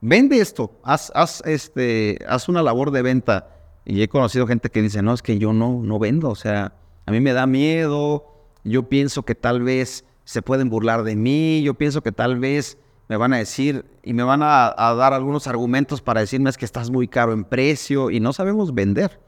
vende 0.00 0.40
esto, 0.40 0.78
haz, 0.82 1.12
haz, 1.14 1.42
este, 1.46 2.18
haz 2.28 2.48
una 2.48 2.62
labor 2.62 2.90
de 2.90 3.02
venta. 3.02 3.48
Y 3.84 4.02
he 4.02 4.08
conocido 4.08 4.46
gente 4.46 4.70
que 4.70 4.82
dice, 4.82 5.02
no, 5.02 5.12
es 5.12 5.22
que 5.22 5.38
yo 5.38 5.52
no, 5.52 5.80
no 5.82 5.98
vendo, 5.98 6.30
o 6.30 6.36
sea, 6.36 6.74
a 7.06 7.10
mí 7.10 7.20
me 7.20 7.32
da 7.32 7.46
miedo, 7.46 8.26
yo 8.64 8.88
pienso 8.88 9.24
que 9.24 9.34
tal 9.34 9.62
vez 9.62 10.04
se 10.24 10.40
pueden 10.40 10.70
burlar 10.70 11.02
de 11.02 11.16
mí, 11.16 11.62
yo 11.62 11.74
pienso 11.74 12.02
que 12.02 12.12
tal 12.12 12.38
vez 12.38 12.78
me 13.08 13.16
van 13.16 13.32
a 13.32 13.38
decir 13.38 13.84
y 14.02 14.12
me 14.12 14.22
van 14.22 14.40
a, 14.42 14.74
dar 14.76 15.12
algunos 15.12 15.46
argumentos 15.46 16.00
para 16.00 16.20
decirme 16.20 16.48
es 16.48 16.56
que 16.56 16.64
estás 16.64 16.90
muy 16.90 17.08
caro 17.08 17.32
en 17.32 17.44
precio 17.44 18.10
y 18.10 18.20
no 18.20 18.32
sabemos 18.32 18.72
vender. 18.72 19.20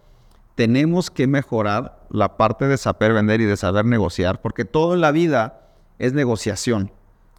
Tenemos 0.55 1.11
que 1.11 1.27
mejorar 1.27 2.07
la 2.11 2.37
parte 2.37 2.69
de 2.69 2.79
saber 2.79 3.13
vender 3.13 3.41
y 3.41 3.45
de 3.45 3.57
saber 3.57 3.85
negociar, 3.85 4.41
porque 4.41 4.65
todo 4.65 4.95
en 4.95 5.01
la 5.01 5.11
vida 5.11 5.64
es 5.99 6.13
negociación. 6.13 6.91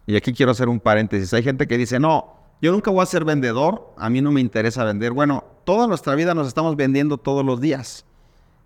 Y 0.06 0.16
aquí 0.16 0.32
quiero 0.32 0.52
hacer 0.52 0.68
un 0.68 0.80
paréntesis. 0.80 1.32
Hay 1.34 1.42
gente 1.42 1.66
que 1.66 1.76
dice, 1.78 1.98
no, 1.98 2.34
Yo 2.62 2.72
nunca 2.72 2.90
voy 2.90 3.02
a 3.02 3.06
ser 3.06 3.24
vendedor, 3.24 3.92
a 3.98 4.08
mí 4.08 4.22
no 4.22 4.32
me 4.32 4.40
interesa 4.40 4.82
vender. 4.84 5.12
Bueno, 5.12 5.44
toda 5.64 5.86
nuestra 5.86 6.14
vida 6.14 6.34
nos 6.34 6.48
estamos 6.48 6.74
vendiendo 6.74 7.18
todos 7.18 7.44
los 7.44 7.60
días. 7.60 8.06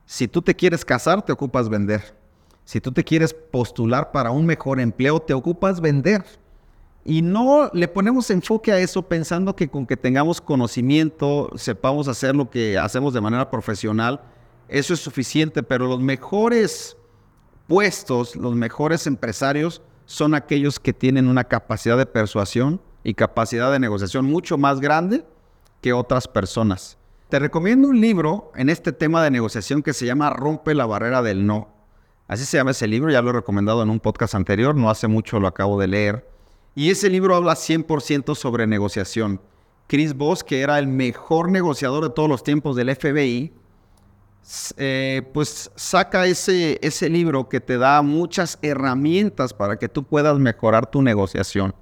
Si 0.06 0.28
tú 0.28 0.42
te 0.42 0.54
quieres 0.54 0.84
casar, 0.84 1.22
te 1.22 1.32
ocupas 1.32 1.68
vender. 1.68 2.14
Si 2.64 2.80
tú 2.80 2.92
te 2.92 3.02
quieres 3.02 3.34
postular 3.34 4.12
para 4.12 4.30
un 4.30 4.46
mejor 4.46 4.78
empleo, 4.78 5.18
te 5.20 5.34
ocupas 5.34 5.80
vender. 5.80 6.24
Y 7.04 7.22
no 7.22 7.70
le 7.72 7.88
ponemos 7.88 8.30
enfoque 8.30 8.70
a 8.70 8.78
eso 8.78 9.02
pensando 9.02 9.56
que 9.56 9.68
con 9.68 9.86
que 9.86 9.96
tengamos 9.96 10.40
conocimiento, 10.40 11.50
sepamos 11.56 12.06
hacer 12.08 12.36
lo 12.36 12.48
que 12.50 12.78
hacemos 12.78 13.14
de 13.14 13.20
manera 13.20 13.50
profesional, 13.50 14.20
eso 14.68 14.94
es 14.94 15.00
suficiente, 15.00 15.62
pero 15.64 15.88
los 15.88 16.00
mejores 16.00 16.96
puestos, 17.70 18.34
los 18.34 18.56
mejores 18.56 19.06
empresarios 19.06 19.80
son 20.04 20.34
aquellos 20.34 20.80
que 20.80 20.92
tienen 20.92 21.28
una 21.28 21.44
capacidad 21.44 21.96
de 21.96 22.04
persuasión 22.04 22.80
y 23.04 23.14
capacidad 23.14 23.70
de 23.70 23.78
negociación 23.78 24.24
mucho 24.24 24.58
más 24.58 24.80
grande 24.80 25.24
que 25.80 25.92
otras 25.92 26.26
personas. 26.26 26.98
Te 27.28 27.38
recomiendo 27.38 27.86
un 27.86 28.00
libro 28.00 28.50
en 28.56 28.70
este 28.70 28.90
tema 28.90 29.22
de 29.22 29.30
negociación 29.30 29.84
que 29.84 29.92
se 29.92 30.04
llama 30.04 30.30
Rompe 30.30 30.74
la 30.74 30.84
barrera 30.84 31.22
del 31.22 31.46
no. 31.46 31.68
Así 32.26 32.44
se 32.44 32.56
llama 32.56 32.72
ese 32.72 32.88
libro, 32.88 33.12
ya 33.12 33.22
lo 33.22 33.30
he 33.30 33.34
recomendado 33.34 33.84
en 33.84 33.90
un 33.90 34.00
podcast 34.00 34.34
anterior, 34.34 34.74
no 34.74 34.90
hace 34.90 35.06
mucho 35.06 35.38
lo 35.38 35.46
acabo 35.46 35.80
de 35.80 35.86
leer. 35.86 36.28
Y 36.74 36.90
ese 36.90 37.08
libro 37.08 37.36
habla 37.36 37.52
100% 37.52 38.34
sobre 38.34 38.66
negociación. 38.66 39.40
Chris 39.86 40.14
Voss, 40.14 40.42
que 40.42 40.62
era 40.62 40.80
el 40.80 40.88
mejor 40.88 41.52
negociador 41.52 42.02
de 42.02 42.10
todos 42.10 42.28
los 42.28 42.42
tiempos 42.42 42.74
del 42.74 42.92
FBI, 42.96 43.52
eh, 44.76 45.22
pues 45.32 45.70
saca 45.76 46.26
ese, 46.26 46.78
ese 46.82 47.08
libro 47.08 47.48
que 47.48 47.60
te 47.60 47.78
da 47.78 48.02
muchas 48.02 48.58
herramientas 48.62 49.54
para 49.54 49.78
que 49.78 49.88
tú 49.88 50.04
puedas 50.04 50.38
mejorar 50.38 50.90
tu 50.90 51.02
negociación 51.02 51.74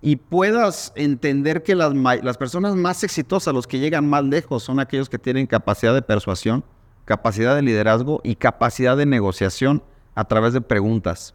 y 0.00 0.16
puedas 0.16 0.92
entender 0.94 1.62
que 1.62 1.74
las, 1.74 1.92
las 1.94 2.36
personas 2.36 2.76
más 2.76 3.02
exitosas, 3.02 3.52
los 3.52 3.66
que 3.66 3.78
llegan 3.78 4.08
más 4.08 4.24
lejos, 4.24 4.62
son 4.62 4.78
aquellos 4.80 5.08
que 5.08 5.18
tienen 5.18 5.46
capacidad 5.46 5.94
de 5.94 6.02
persuasión, 6.02 6.64
capacidad 7.04 7.56
de 7.56 7.62
liderazgo 7.62 8.20
y 8.22 8.36
capacidad 8.36 8.96
de 8.96 9.06
negociación 9.06 9.82
a 10.14 10.24
través 10.24 10.52
de 10.52 10.60
preguntas. 10.60 11.34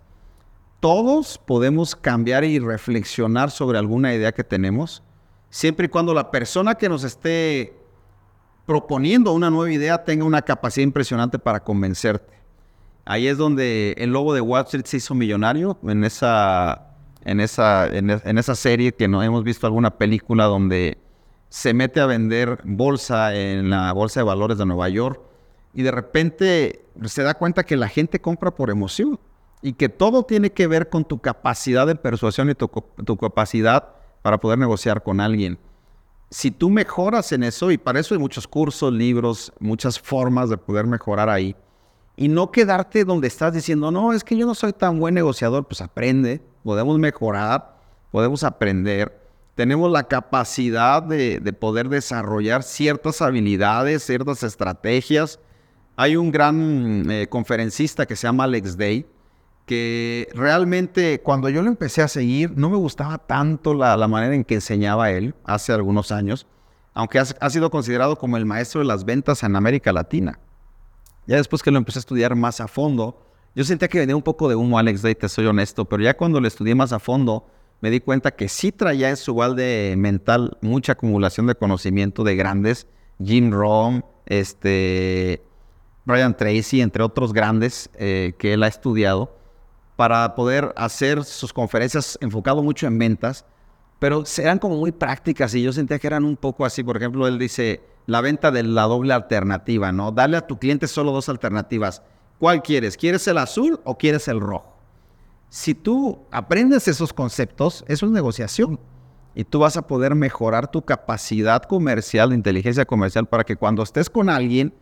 Todos 0.80 1.38
podemos 1.38 1.96
cambiar 1.96 2.44
y 2.44 2.60
reflexionar 2.60 3.52
sobre 3.52 3.80
alguna 3.80 4.14
idea 4.14 4.34
que 4.34 4.44
tenemos, 4.44 5.04
siempre 5.50 5.88
y 5.88 5.90
cuando 5.90 6.14
la 6.14 6.32
persona 6.32 6.76
que 6.76 6.90
nos 6.90 7.04
esté 7.04 7.74
proponiendo 8.66 9.34
una 9.34 9.50
nueva 9.50 9.72
idea 9.72 10.04
tenga 10.04 10.26
una 10.26 10.42
capacidad 10.42 10.84
impresionante 10.84 11.40
para 11.40 11.64
convencerte. 11.64 12.34
Ahí 13.06 13.28
es 13.28 13.38
donde 13.38 13.96
el 13.98 14.12
lobo 14.12 14.34
de 14.34 14.42
Wall 14.42 14.64
Street 14.64 14.86
se 14.86 14.98
hizo 14.98 15.14
millonario, 15.14 15.78
en 15.84 16.06
esa, 16.06 16.94
en 17.26 17.42
esa, 17.42 17.88
en, 17.88 18.10
esa 18.10 18.56
serie 18.56 18.94
que 18.94 19.10
no 19.10 19.22
hemos 19.22 19.44
visto 19.44 19.68
alguna 19.68 19.98
película 19.98 20.46
donde 20.46 20.98
se 21.50 21.74
mete 21.74 22.00
a 22.00 22.06
vender 22.06 22.60
bolsa 22.64 23.36
en 23.36 23.70
la 23.70 23.92
Bolsa 23.92 24.22
de 24.22 24.24
Valores 24.24 24.58
de 24.58 24.66
Nueva 24.66 24.88
York 24.90 25.20
y 25.74 25.84
de 25.84 25.92
repente 25.92 26.86
se 27.06 27.24
da 27.24 27.34
cuenta 27.34 27.64
que 27.64 27.76
la 27.76 27.90
gente 27.90 28.22
compra 28.22 28.52
por 28.52 28.70
emoción 28.70 29.20
y 29.62 29.74
que 29.74 29.90
todo 29.90 30.24
tiene 30.24 30.52
que 30.52 30.68
ver 30.68 30.90
con 30.90 31.04
tu 31.04 31.20
capacidad 31.20 31.86
de 31.86 31.96
persuasión 31.96 32.50
y 32.50 32.56
tu, 32.56 32.70
tu 33.06 33.18
capacidad 33.18 33.90
para 34.22 34.40
poder 34.40 34.58
negociar 34.60 35.04
con 35.04 35.20
alguien 35.20 35.60
si 36.34 36.50
tú 36.50 36.72
mejoras 36.72 37.32
en 37.32 37.44
eso, 37.44 37.70
y 37.70 37.78
para 37.78 38.00
eso 38.00 38.16
hay 38.16 38.20
muchos 38.20 38.48
cursos, 38.48 38.92
libros, 38.92 39.54
muchas 39.60 40.00
formas 40.00 40.50
de 40.50 40.58
poder 40.58 40.88
mejorar 40.88 41.30
ahí, 41.30 41.56
y 42.16 42.28
no 42.28 42.52
quedarte 42.52 43.06
donde 43.06 43.28
estás 43.28 43.54
diciendo, 43.54 43.92
no, 43.92 44.14
es 44.14 44.24
que 44.24 44.36
yo 44.36 44.48
no 44.48 44.56
soy 44.56 44.74
tan 44.74 45.00
buen 45.00 45.14
negociador, 45.14 45.68
pues 45.68 45.80
aprende, 45.80 46.42
podemos 46.64 46.98
mejorar, 46.98 47.78
podemos 48.12 48.44
aprender, 48.44 49.16
tenemos 49.54 49.92
la 49.92 50.08
capacidad 50.08 51.04
de, 51.04 51.40
poder 51.54 51.88
desarrollar 51.88 52.64
ciertas 52.64 53.22
habilidades, 53.22 54.02
ciertas 54.02 54.42
estrategias. 54.42 55.40
Hay 55.96 56.16
un 56.16 56.32
gran 56.32 57.12
eh, 57.12 57.28
conferencista 57.30 58.08
que 58.08 58.16
se 58.16 58.26
llama 58.26 58.46
Alex 58.46 58.76
Day, 58.76 59.06
que 59.66 60.28
realmente 60.34 61.22
cuando 61.22 61.50
yo 61.50 61.62
lo 61.62 61.70
empecé 61.70 62.02
a 62.02 62.08
seguir 62.08 62.52
no 62.58 62.70
me 62.70 62.78
gustaba 62.78 63.18
tanto 63.18 63.74
la, 63.74 64.08
manera 64.08 64.36
en 64.36 64.44
que 64.44 64.56
enseñaba 64.56 65.12
él 65.12 65.36
hace 65.46 65.72
algunos 65.72 66.12
años, 66.12 66.48
aunque 66.94 67.20
ha, 67.20 67.50
sido 67.50 67.72
considerado 67.72 68.18
como 68.18 68.38
el 68.38 68.46
maestro 68.46 68.82
de 68.82 68.86
las 68.86 69.06
ventas 69.06 69.44
en 69.44 69.56
América 69.56 69.94
Latina. 69.94 70.40
Ya 71.26 71.38
después 71.38 71.64
que 71.64 71.72
lo 71.72 71.78
empecé 71.78 72.00
a 72.00 72.02
estudiar 72.02 72.36
más 72.36 72.60
a 72.60 72.68
fondo, 72.68 73.26
yo 73.56 73.64
sentía 73.64 73.88
que 73.88 74.00
venía 74.00 74.16
un 74.16 74.22
poco 74.22 74.50
de 74.50 74.56
humo 74.56 74.78
Alex 74.78 75.02
Day, 75.02 75.16
te 75.16 75.30
soy 75.30 75.46
honesto, 75.46 75.86
pero 75.86 76.04
ya 76.04 76.16
cuando 76.16 76.42
lo 76.42 76.48
estudié 76.48 76.76
más 76.76 76.92
a 76.92 77.00
fondo, 77.00 77.48
me 77.80 77.90
di 77.90 78.00
cuenta 78.00 78.32
que 78.32 78.50
sí 78.50 78.72
traía 78.72 79.10
en 79.10 79.18
su 79.18 79.36
balde 79.36 79.96
mental 79.98 80.58
mucha 80.62 80.94
acumulación 80.94 81.48
de 81.48 81.56
conocimiento 81.56 82.24
de 82.24 82.36
grandes, 82.36 82.88
Jim 83.24 83.52
Rohn, 83.52 84.04
este, 84.26 85.42
Brian 86.06 86.36
Tracy, 86.36 86.82
entre 86.82 87.04
otros 87.04 87.34
grandes 87.34 87.90
eh, 87.96 88.34
que 88.38 88.54
él 88.54 88.64
ha 88.64 88.68
estudiado 88.68 89.43
para 89.96 90.36
poder 90.36 90.74
hacer 90.76 91.24
sus 91.24 91.54
conferencias 91.54 92.18
enfocado 92.22 92.64
mucho 92.64 92.88
en 92.88 92.98
ventas, 92.98 93.46
pero 94.00 94.24
eran 94.38 94.60
como 94.60 94.78
muy 94.78 94.92
prácticas 94.92 95.54
y 95.56 95.64
yo 95.64 95.72
sentía 95.72 96.00
que 96.00 96.08
eran 96.08 96.26
un 96.26 96.36
poco 96.36 96.66
así. 96.66 96.84
Por 96.84 96.98
ejemplo, 96.98 97.28
él 97.28 97.38
dice 97.38 97.82
la 98.06 98.22
venta 98.22 98.52
de 98.52 98.64
la 98.64 98.84
doble 98.84 99.14
alternativa, 99.14 99.92
¿no? 99.92 100.12
Darle 100.12 100.38
a 100.38 100.48
tu 100.48 100.58
cliente 100.58 100.88
solo 100.88 101.12
dos 101.12 101.30
alternativas. 101.30 102.02
¿Cuál 102.40 102.62
quieres? 102.62 102.98
¿Quieres 102.98 103.28
el 103.28 103.38
azul 103.38 103.80
o 103.86 103.98
quieres 103.98 104.28
el 104.28 104.42
rojo? 104.42 104.74
Si 105.50 105.76
tú 105.76 106.20
aprendes 106.32 106.88
esos 106.88 107.14
conceptos, 107.14 107.86
eso 107.88 108.06
es 108.06 108.12
negociación. 108.12 108.80
Y 109.36 109.44
tú 109.46 109.60
vas 109.60 109.78
a 109.78 109.88
poder 109.88 110.16
mejorar 110.16 110.70
tu 110.70 110.82
capacidad 110.82 111.64
comercial, 111.64 112.34
inteligencia 112.34 112.86
comercial, 112.86 113.28
para 113.28 113.44
que 113.44 113.56
cuando 113.56 113.84
estés 113.84 114.10
con 114.10 114.30
alguien, 114.30 114.74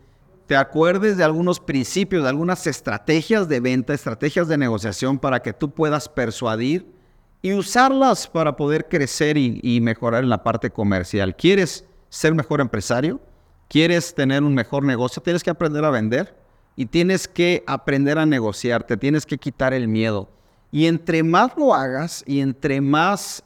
te 0.52 0.58
acuerdes 0.58 1.16
de 1.16 1.24
algunos 1.24 1.60
principios, 1.60 2.24
de 2.24 2.28
algunas 2.28 2.66
estrategias 2.66 3.48
de 3.48 3.58
venta, 3.58 3.94
estrategias 3.94 4.48
de 4.48 4.58
negociación 4.58 5.18
para 5.18 5.40
que 5.40 5.54
tú 5.54 5.70
puedas 5.70 6.10
persuadir 6.10 6.92
y 7.40 7.54
usarlas 7.54 8.26
para 8.26 8.54
poder 8.54 8.86
crecer 8.86 9.38
y, 9.38 9.80
mejorar 9.80 10.22
en 10.22 10.28
la 10.28 10.42
parte 10.42 10.68
comercial. 10.68 11.34
¿Quieres 11.36 11.86
ser 12.10 12.34
mejor 12.34 12.60
empresario? 12.60 13.18
¿Quieres 13.66 14.14
tener 14.14 14.42
un 14.42 14.54
mejor 14.54 14.84
negocio? 14.84 15.22
Tienes 15.22 15.42
que 15.42 15.48
aprender 15.48 15.86
a 15.86 15.90
vender 15.90 16.36
y 16.76 16.84
tienes 16.84 17.26
que 17.26 17.64
aprender 17.66 18.18
a 18.18 18.26
negociar, 18.26 18.84
te 18.84 18.98
tienes 18.98 19.24
que 19.24 19.38
quitar 19.38 19.72
el 19.72 19.88
miedo. 19.88 20.28
Y 20.70 20.84
entre 20.84 21.22
más 21.22 21.52
lo 21.56 21.72
hagas 21.72 22.24
y 22.26 22.40
entre 22.40 22.82
más 22.82 23.42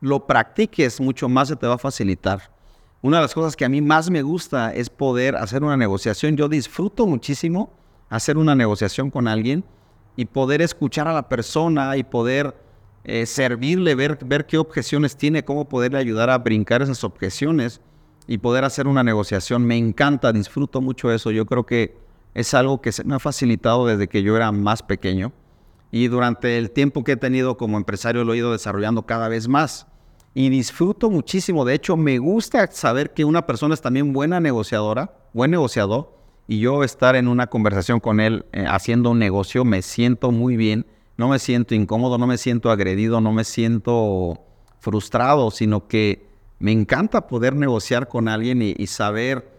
lo 0.00 0.24
practiques, 0.24 1.00
mucho 1.00 1.28
más 1.28 1.48
se 1.48 1.56
te 1.56 1.66
va 1.66 1.74
a 1.74 1.78
facilitar. 1.78 2.53
Una 3.04 3.18
de 3.18 3.24
las 3.24 3.34
cosas 3.34 3.54
que 3.54 3.66
a 3.66 3.68
mí 3.68 3.82
más 3.82 4.08
me 4.08 4.22
gusta 4.22 4.72
es 4.72 4.88
poder 4.88 5.36
hacer 5.36 5.62
una 5.62 5.76
negociación. 5.76 6.38
Yo 6.38 6.48
disfruto 6.48 7.06
muchísimo 7.06 7.70
hacer 8.08 8.38
una 8.38 8.54
negociación 8.54 9.10
con 9.10 9.28
alguien 9.28 9.62
y 10.16 10.24
poder 10.24 10.62
escuchar 10.62 11.06
a 11.06 11.12
la 11.12 11.28
persona 11.28 11.98
y 11.98 12.04
poder 12.04 12.56
eh, 13.04 13.26
servirle, 13.26 13.94
ver, 13.94 14.18
ver 14.24 14.46
qué 14.46 14.56
objeciones 14.56 15.18
tiene, 15.18 15.44
cómo 15.44 15.68
poderle 15.68 15.98
ayudar 15.98 16.30
a 16.30 16.38
brincar 16.38 16.80
esas 16.80 17.04
objeciones 17.04 17.82
y 18.26 18.38
poder 18.38 18.64
hacer 18.64 18.86
una 18.86 19.04
negociación. 19.04 19.66
Me 19.66 19.76
encanta, 19.76 20.32
disfruto 20.32 20.80
mucho 20.80 21.12
eso. 21.12 21.30
Yo 21.30 21.44
creo 21.44 21.66
que 21.66 21.98
es 22.32 22.54
algo 22.54 22.80
que 22.80 22.90
se 22.90 23.04
me 23.04 23.16
ha 23.16 23.18
facilitado 23.18 23.86
desde 23.86 24.08
que 24.08 24.22
yo 24.22 24.34
era 24.34 24.50
más 24.50 24.82
pequeño 24.82 25.30
y 25.90 26.08
durante 26.08 26.56
el 26.56 26.70
tiempo 26.70 27.04
que 27.04 27.12
he 27.12 27.16
tenido 27.18 27.58
como 27.58 27.76
empresario 27.76 28.24
lo 28.24 28.32
he 28.32 28.38
ido 28.38 28.52
desarrollando 28.52 29.02
cada 29.04 29.28
vez 29.28 29.46
más 29.46 29.88
y 30.34 30.48
disfruto 30.48 31.10
muchísimo. 31.10 31.64
De 31.64 31.74
hecho, 31.74 31.96
me 31.96 32.18
gusta 32.18 32.66
saber 32.70 33.14
que 33.14 33.24
una 33.24 33.46
persona 33.46 33.74
es 33.74 33.80
también 33.80 34.12
buena 34.12 34.40
negociadora, 34.40 35.14
buen 35.32 35.52
negociador, 35.52 36.12
y 36.46 36.58
yo 36.58 36.82
estar 36.82 37.16
en 37.16 37.28
una 37.28 37.46
conversación 37.46 38.00
con 38.00 38.20
él 38.20 38.44
eh, 38.52 38.66
haciendo 38.68 39.10
un 39.10 39.18
negocio, 39.18 39.64
me 39.64 39.80
siento 39.80 40.30
muy 40.32 40.56
bien, 40.56 40.86
no 41.16 41.28
me 41.28 41.38
siento 41.38 41.74
incómodo, 41.74 42.18
no 42.18 42.26
me 42.26 42.36
siento 42.36 42.70
agredido, 42.70 43.20
no 43.20 43.32
me 43.32 43.44
siento 43.44 44.40
frustrado, 44.80 45.50
sino 45.50 45.86
que 45.86 46.26
me 46.58 46.72
encanta 46.72 47.26
poder 47.28 47.54
negociar 47.54 48.08
con 48.08 48.28
alguien 48.28 48.60
y, 48.60 48.86
saber 48.88 49.50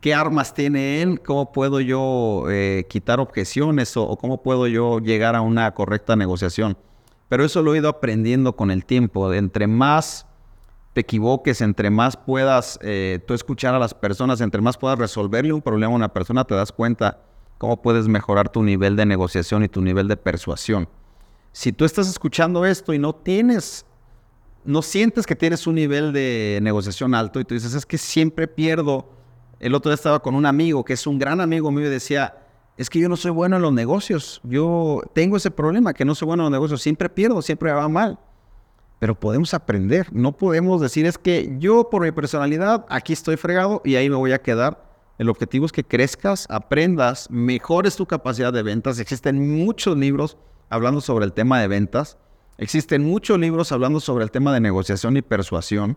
qué 0.00 0.14
armas 0.14 0.54
tiene 0.54 1.02
él, 1.02 1.20
cómo 1.20 1.50
puedo 1.50 1.80
yo 1.80 2.44
eh, 2.50 2.86
quitar 2.88 3.18
objeciones 3.18 3.96
o 3.96 4.16
cómo 4.16 4.42
puedo 4.42 4.66
yo 4.66 5.00
llegar 5.00 5.34
a 5.34 5.40
una 5.40 5.72
correcta 5.74 6.14
negociación. 6.14 6.76
Pero 7.28 7.44
eso 7.44 7.62
lo 7.62 7.74
he 7.74 7.78
ido 7.78 7.88
aprendiendo 7.88 8.56
con 8.56 8.70
el 8.70 8.84
tiempo. 8.84 9.32
Entre 9.32 9.66
más 9.66 10.26
te 10.94 11.02
equivoques, 11.02 11.60
entre 11.60 11.90
más 11.90 12.16
puedas 12.16 12.78
eh, 12.82 13.20
tú 13.26 13.34
escuchar 13.34 13.74
a 13.74 13.78
las 13.78 13.94
personas, 13.94 14.40
entre 14.40 14.60
más 14.60 14.78
puedas 14.78 14.98
resolverle 14.98 15.52
un 15.52 15.62
problema 15.62 15.92
a 15.92 15.96
una 15.96 16.12
persona, 16.12 16.44
te 16.44 16.54
das 16.54 16.72
cuenta 16.72 17.20
cómo 17.58 17.82
puedes 17.82 18.08
mejorar 18.08 18.48
tu 18.48 18.62
nivel 18.62 18.96
de 18.96 19.04
negociación 19.04 19.64
y 19.64 19.68
tu 19.68 19.82
nivel 19.82 20.08
de 20.08 20.16
persuasión. 20.16 20.88
Si 21.52 21.72
tú 21.72 21.84
estás 21.84 22.08
escuchando 22.08 22.64
esto 22.64 22.94
y 22.94 22.98
no 22.98 23.14
tienes, 23.14 23.84
no 24.64 24.82
sientes 24.82 25.26
que 25.26 25.36
tienes 25.36 25.66
un 25.66 25.74
nivel 25.74 26.12
de 26.12 26.60
negociación 26.62 27.14
alto 27.14 27.40
y 27.40 27.44
tú 27.44 27.54
dices, 27.54 27.74
es 27.74 27.84
que 27.84 27.98
siempre 27.98 28.48
pierdo. 28.48 29.10
El 29.60 29.74
otro 29.74 29.90
día 29.90 29.94
estaba 29.94 30.20
con 30.20 30.34
un 30.34 30.46
amigo 30.46 30.84
que 30.84 30.92
es 30.92 31.06
un 31.06 31.18
gran 31.18 31.40
amigo 31.40 31.70
mío 31.70 31.86
y 31.86 31.90
decía, 31.90 32.47
es 32.78 32.88
que 32.88 33.00
yo 33.00 33.08
no 33.08 33.16
soy 33.16 33.32
bueno 33.32 33.56
en 33.56 33.62
los 33.62 33.72
negocios. 33.72 34.40
Yo 34.44 35.02
tengo 35.12 35.36
ese 35.36 35.50
problema, 35.50 35.92
que 35.92 36.04
no 36.04 36.14
soy 36.14 36.26
bueno 36.26 36.44
en 36.44 36.44
los 36.44 36.52
negocios. 36.52 36.80
Siempre 36.80 37.08
pierdo, 37.08 37.42
siempre 37.42 37.72
va 37.72 37.88
mal. 37.88 38.18
pero 39.00 39.18
podemos 39.18 39.52
aprender. 39.52 40.06
No 40.12 40.32
podemos 40.36 40.80
decir 40.80 41.04
es 41.06 41.18
que 41.18 41.54
yo 41.58 41.90
por 41.90 42.02
mi 42.02 42.12
personalidad 42.12 42.86
aquí 42.88 43.12
estoy 43.12 43.36
fregado 43.36 43.82
y 43.84 43.96
ahí 43.96 44.08
me 44.08 44.16
voy 44.16 44.32
a 44.32 44.40
quedar. 44.40 44.88
El 45.18 45.28
objetivo 45.28 45.66
es 45.66 45.72
que 45.72 45.84
crezcas, 45.84 46.46
aprendas, 46.48 47.28
mejores 47.30 47.96
tu 47.96 48.06
capacidad 48.06 48.52
de 48.52 48.62
ventas. 48.62 49.00
Existen 49.00 49.56
muchos 49.56 49.96
libros 49.96 50.36
hablando 50.68 51.00
sobre 51.00 51.24
el 51.24 51.32
tema 51.32 51.60
de 51.60 51.66
ventas. 51.66 52.16
Existen 52.58 53.04
muchos 53.04 53.38
libros 53.38 53.72
hablando 53.72 53.98
sobre 53.98 54.24
el 54.24 54.30
tema 54.30 54.52
de 54.52 54.60
negociación 54.60 55.16
y 55.16 55.22
persuasión 55.22 55.96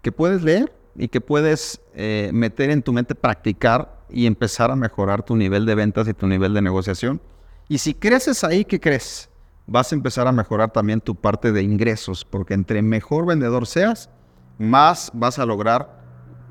que 0.00 0.10
puedes 0.10 0.42
leer 0.42 0.72
y 0.96 1.08
que 1.08 1.20
puedes 1.20 1.80
eh, 1.94 2.30
meter 2.32 2.70
en 2.70 2.82
tu 2.82 2.92
mente, 2.92 3.14
practicar 3.14 4.02
y 4.10 4.26
empezar 4.26 4.70
a 4.70 4.76
mejorar 4.76 5.22
tu 5.22 5.36
nivel 5.36 5.66
de 5.66 5.74
ventas 5.74 6.06
y 6.08 6.14
tu 6.14 6.26
nivel 6.26 6.54
de 6.54 6.62
negociación. 6.62 7.20
Y 7.68 7.78
si 7.78 7.94
creces 7.94 8.44
ahí, 8.44 8.64
¿qué 8.64 8.80
crees? 8.80 9.30
Vas 9.66 9.92
a 9.92 9.94
empezar 9.94 10.26
a 10.26 10.32
mejorar 10.32 10.72
también 10.72 11.00
tu 11.00 11.14
parte 11.14 11.52
de 11.52 11.62
ingresos, 11.62 12.24
porque 12.24 12.54
entre 12.54 12.82
mejor 12.82 13.26
vendedor 13.26 13.66
seas, 13.66 14.10
más 14.58 15.10
vas 15.14 15.38
a 15.38 15.46
lograr, 15.46 16.02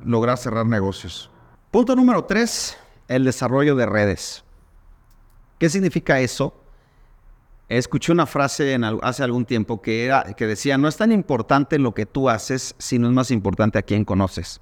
lograr 0.04 0.38
cerrar 0.38 0.66
negocios. 0.66 1.30
Punto 1.70 1.96
número 1.96 2.26
tres, 2.26 2.78
el 3.08 3.24
desarrollo 3.24 3.76
de 3.76 3.86
redes. 3.86 4.44
¿Qué 5.60 5.70
significa 5.70 6.20
eso? 6.20 6.61
Escuché 7.72 8.12
una 8.12 8.26
frase 8.26 8.78
hace 9.02 9.24
algún 9.24 9.46
tiempo 9.46 9.82
que, 9.82 10.14
que 10.36 10.46
decía, 10.46 10.78
no 10.78 10.90
es 10.90 10.98
tan 10.98 11.14
importante 11.14 11.80
lo 11.80 11.94
que 11.94 12.06
tú 12.06 12.28
haces, 12.28 12.76
sino 12.80 13.08
es 13.08 13.14
más 13.14 13.32
importante 13.32 13.80
a 13.80 13.82
quién 13.82 14.04
conoces. 14.04 14.60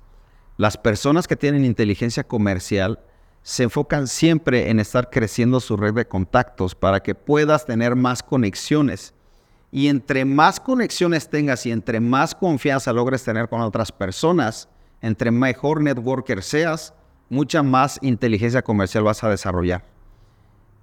Las 0.57 0.77
personas 0.77 1.27
que 1.27 1.35
tienen 1.35 1.65
inteligencia 1.65 2.23
comercial 2.23 2.99
se 3.41 3.63
enfocan 3.63 4.07
siempre 4.07 4.69
en 4.69 4.79
estar 4.79 5.09
creciendo 5.09 5.59
su 5.59 5.75
red 5.75 5.95
de 5.95 6.07
contactos 6.07 6.75
para 6.75 6.99
que 6.99 7.15
puedas 7.15 7.65
tener 7.65 7.95
más 7.95 8.21
conexiones. 8.21 9.15
Y 9.71 9.87
entre 9.87 10.23
más 10.23 10.59
conexiones 10.59 11.31
tengas 11.31 11.65
y 11.65 11.71
entre 11.71 11.99
más 11.99 12.35
confianza 12.35 12.93
logres 12.93 13.23
tener 13.23 13.49
con 13.49 13.61
otras 13.61 13.91
personas, 13.91 14.69
entre 15.01 15.31
mejor 15.31 15.81
networker 15.81 16.43
seas, 16.43 16.93
mucha 17.27 17.63
más 17.63 17.97
inteligencia 18.03 18.61
comercial 18.61 19.03
vas 19.03 19.23
a 19.23 19.29
desarrollar. 19.29 19.98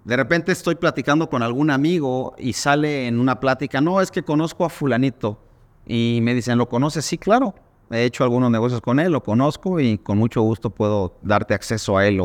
De 0.06 0.16
repente 0.16 0.52
estoy 0.52 0.76
platicando 0.76 1.28
con 1.28 1.42
algún 1.42 1.68
amigo 1.68 2.36
y 2.38 2.52
sale 2.52 3.08
en 3.08 3.18
una 3.18 3.40
plática, 3.40 3.80
no, 3.80 4.00
es 4.00 4.12
que 4.12 4.22
conozco 4.22 4.64
a 4.64 4.68
fulanito. 4.68 5.40
Y 5.84 6.20
me 6.22 6.32
dicen, 6.32 6.58
¿lo 6.58 6.68
conoces? 6.68 7.04
Sí, 7.04 7.18
claro. 7.18 7.56
He 7.90 8.04
hecho 8.04 8.22
algunos 8.22 8.52
negocios 8.52 8.80
con 8.80 9.00
él, 9.00 9.10
lo 9.10 9.24
conozco 9.24 9.80
y 9.80 9.98
con 9.98 10.16
mucho 10.16 10.42
gusto 10.42 10.70
puedo 10.70 11.16
darte 11.22 11.54
acceso 11.54 11.98
a 11.98 12.06
él. 12.06 12.22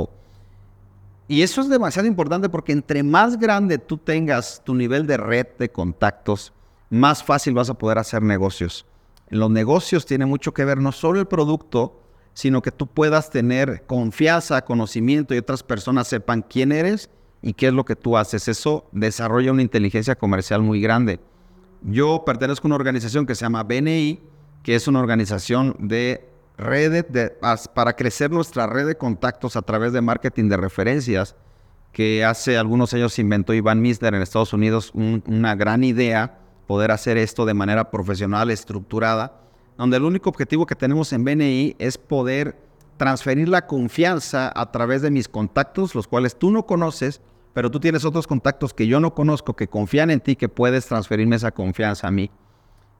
Y 1.28 1.42
eso 1.42 1.62
es 1.62 1.70
demasiado 1.70 2.08
importante 2.08 2.50
porque 2.50 2.72
entre 2.72 3.02
más 3.02 3.40
grande 3.40 3.80
tú 3.80 3.98
tengas 3.98 4.62
tu 4.64 4.76
nivel 4.76 5.08
de 5.08 5.18
red 5.18 5.48
de 5.58 5.72
contactos, 5.72 6.54
más 6.92 7.24
fácil 7.24 7.56
vas 7.56 7.72
a 7.72 7.74
poder 7.74 7.98
hacer 7.98 8.22
negocios. 8.22 8.86
En 9.32 9.40
los 9.40 9.50
negocios 9.50 10.06
tiene 10.06 10.28
mucho 10.28 10.54
que 10.54 10.66
ver 10.66 10.78
no 10.78 10.92
solo 10.92 11.20
el 11.20 11.26
producto, 11.26 12.00
sino 12.36 12.62
que 12.62 12.70
tú 12.72 12.86
puedas 12.86 13.32
tener 13.32 13.88
confianza, 13.88 14.66
conocimiento 14.66 15.34
y 15.34 15.40
otras 15.40 15.64
personas 15.64 16.08
sepan 16.08 16.44
quién 16.44 16.72
eres 16.72 17.10
y 17.42 17.54
qué 17.54 17.68
es 17.68 17.74
lo 17.74 17.86
que 17.86 17.96
tú 17.96 18.18
haces. 18.18 18.48
Eso 18.48 18.88
desarrolla 18.92 19.52
una 19.52 19.62
inteligencia 19.62 20.16
comercial 20.16 20.62
muy 20.62 20.82
grande. 20.82 21.20
Yo 21.84 22.24
pertenezco 22.26 22.68
a 22.68 22.70
una 22.70 22.76
organización 22.76 23.26
que 23.26 23.36
se 23.36 23.46
llama 23.46 23.64
BNI, 23.64 24.20
que 24.64 24.76
es 24.76 24.88
una 24.88 25.00
organización 25.00 25.76
de 25.80 26.30
redes 26.58 27.06
para 27.74 27.96
crecer 27.96 28.30
nuestra 28.30 28.68
red 28.68 28.86
de 28.86 28.96
contactos 28.96 29.56
a 29.56 29.64
través 29.64 29.94
de 29.94 30.02
marketing 30.02 30.50
de 30.50 30.58
referencias, 30.58 31.36
que 31.92 32.24
hace 32.24 32.58
algunos 32.58 32.94
años 32.94 33.18
inventó 33.20 33.54
Iván 33.54 33.82
Misner 33.82 34.14
en 34.14 34.22
Estados 34.22 34.54
Unidos, 34.54 34.92
una 34.94 35.56
gran 35.56 35.84
idea, 35.84 36.38
poder 36.68 36.92
hacer 36.92 37.18
esto 37.18 37.46
de 37.46 37.54
manera 37.54 37.90
profesional, 37.90 38.52
estructurada, 38.52 39.42
donde 39.78 39.98
el 39.98 40.04
único 40.04 40.30
objetivo 40.30 40.66
que 40.68 40.76
tenemos 40.76 41.12
en 41.12 41.26
BNI 41.26 41.76
es 41.80 41.98
poder 41.98 42.56
transferir 42.98 43.50
la 43.50 43.66
confianza 43.66 44.52
a 44.56 44.72
través 44.72 45.02
de 45.02 45.10
mis 45.10 45.28
contactos, 45.28 45.96
los 45.96 46.08
cuales 46.08 46.38
tú 46.38 46.52
no 46.52 46.68
conoces, 46.68 47.20
pero 47.54 47.72
tú 47.72 47.80
tienes 47.80 48.06
otros 48.06 48.28
contactos 48.28 48.74
que 48.74 48.88
yo 48.88 49.00
no 49.00 49.14
conozco, 49.14 49.56
que 49.56 49.68
confían 49.68 50.10
en 50.12 50.20
ti, 50.20 50.36
que 50.36 50.50
puedes 50.50 50.86
transferirme 50.86 51.36
esa 51.36 51.52
confianza 51.52 52.08
a 52.08 52.12
mí. 52.12 52.32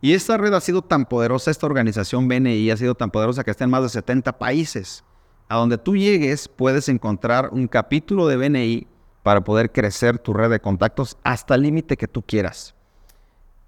Y 0.02 0.14
esta 0.14 0.38
red 0.38 0.54
ha 0.54 0.62
sido 0.62 0.82
tan 0.82 1.06
poderosa, 1.06 1.52
esta 1.52 1.68
organización 1.68 2.28
BNI 2.28 2.72
ha 2.72 2.78
sido 2.78 2.96
tan 2.96 3.12
poderosa 3.12 3.44
que 3.44 3.52
está 3.52 3.66
en 3.66 3.70
más 3.70 3.84
de 3.84 3.90
70 3.90 4.40
países. 4.40 5.04
A 5.48 5.58
donde 5.58 5.78
tú 5.78 5.96
llegues 5.96 6.48
puedes 6.48 6.90
encontrar 6.90 7.50
un 7.52 7.68
capítulo 7.68 8.28
de 8.28 8.38
BNI 8.38 8.88
para 9.22 9.44
poder 9.44 9.72
crecer 9.72 10.18
tu 10.18 10.34
red 10.34 10.50
de 10.50 10.60
contactos 10.60 11.18
hasta 11.24 11.56
el 11.56 11.62
límite 11.62 11.98
que 11.98 12.08
tú 12.08 12.24
quieras. 12.24 12.74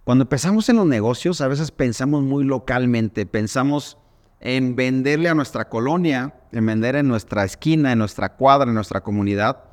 Cuando 0.04 0.24
empezamos 0.24 0.68
en 0.70 0.78
los 0.78 0.88
negocios, 0.88 1.40
a 1.40 1.48
veces 1.48 1.72
pensamos 1.72 2.24
muy 2.24 2.44
localmente, 2.44 3.26
pensamos 3.26 3.98
en 4.40 4.76
venderle 4.76 5.30
a 5.30 5.36
nuestra 5.36 5.70
colonia, 5.70 6.34
en 6.52 6.66
vender 6.66 6.96
en 6.96 7.08
nuestra 7.08 7.46
esquina, 7.46 7.94
en 7.94 8.00
nuestra 8.00 8.36
cuadra, 8.36 8.68
en 8.68 8.76
nuestra 8.76 9.02
comunidad. 9.02 9.64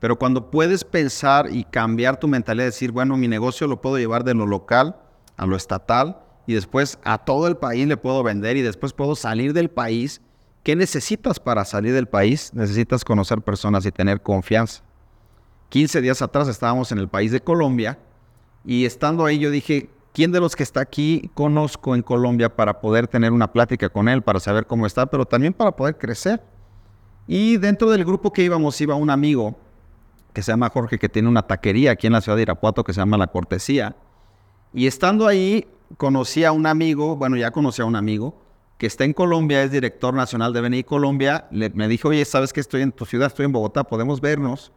Pero 0.00 0.18
cuando 0.18 0.50
puedes 0.50 0.84
pensar 0.84 1.48
y 1.50 1.64
cambiar 1.64 2.18
tu 2.18 2.28
mentalidad, 2.28 2.66
decir, 2.66 2.92
bueno, 2.92 3.16
mi 3.16 3.28
negocio 3.28 3.66
lo 3.66 3.80
puedo 3.80 3.98
llevar 3.98 4.24
de 4.24 4.34
lo 4.34 4.46
local 4.46 4.96
a 5.36 5.46
lo 5.46 5.56
estatal 5.56 6.18
y 6.46 6.54
después 6.54 6.98
a 7.04 7.18
todo 7.18 7.46
el 7.46 7.56
país 7.56 7.86
le 7.86 7.96
puedo 7.96 8.22
vender 8.22 8.56
y 8.56 8.62
después 8.62 8.92
puedo 8.92 9.16
salir 9.16 9.52
del 9.52 9.70
país. 9.70 10.20
¿Qué 10.62 10.76
necesitas 10.76 11.40
para 11.40 11.64
salir 11.64 11.92
del 11.92 12.06
país? 12.06 12.52
Necesitas 12.54 13.04
conocer 13.04 13.40
personas 13.40 13.84
y 13.86 13.92
tener 13.92 14.22
confianza. 14.22 14.82
15 15.70 16.00
días 16.00 16.22
atrás 16.22 16.48
estábamos 16.48 16.92
en 16.92 16.98
el 16.98 17.08
país 17.08 17.32
de 17.32 17.40
Colombia 17.40 17.98
y 18.64 18.84
estando 18.84 19.24
ahí 19.24 19.38
yo 19.38 19.50
dije, 19.50 19.90
¿quién 20.12 20.32
de 20.32 20.40
los 20.40 20.54
que 20.54 20.62
está 20.62 20.80
aquí 20.80 21.30
conozco 21.34 21.94
en 21.94 22.02
Colombia 22.02 22.54
para 22.54 22.80
poder 22.80 23.08
tener 23.08 23.32
una 23.32 23.52
plática 23.52 23.88
con 23.88 24.08
él, 24.08 24.22
para 24.22 24.40
saber 24.40 24.66
cómo 24.66 24.86
está, 24.86 25.06
pero 25.06 25.26
también 25.26 25.52
para 25.52 25.72
poder 25.72 25.98
crecer? 25.98 26.42
Y 27.26 27.56
dentro 27.56 27.90
del 27.90 28.04
grupo 28.04 28.32
que 28.32 28.42
íbamos 28.42 28.80
iba 28.80 28.94
un 28.94 29.10
amigo 29.10 29.58
que 30.34 30.42
se 30.42 30.52
llama 30.52 30.68
Jorge, 30.68 30.98
que 30.98 31.08
tiene 31.08 31.28
una 31.28 31.46
taquería 31.46 31.92
aquí 31.92 32.08
en 32.08 32.12
la 32.12 32.20
ciudad 32.20 32.36
de 32.36 32.42
Irapuato 32.42 32.84
que 32.84 32.92
se 32.92 33.00
llama 33.00 33.16
La 33.16 33.28
Cortesía. 33.28 33.96
Y 34.74 34.88
estando 34.88 35.26
ahí, 35.28 35.66
conocí 35.96 36.44
a 36.44 36.52
un 36.52 36.66
amigo, 36.66 37.16
bueno, 37.16 37.36
ya 37.36 37.52
conocí 37.52 37.80
a 37.80 37.84
un 37.84 37.94
amigo, 37.96 38.42
que 38.76 38.86
está 38.86 39.04
en 39.04 39.12
Colombia, 39.12 39.62
es 39.62 39.70
director 39.70 40.12
nacional 40.12 40.52
de 40.52 40.60
BNI 40.60 40.82
Colombia. 40.82 41.46
me 41.50 41.86
dijo, 41.86 42.08
oye, 42.08 42.24
¿sabes 42.24 42.52
que 42.52 42.60
estoy 42.60 42.82
en 42.82 42.90
tu 42.90 43.06
ciudad? 43.06 43.28
Estoy 43.28 43.46
en 43.46 43.52
Bogotá, 43.52 43.84
podemos 43.84 44.20
vernos. 44.20 44.72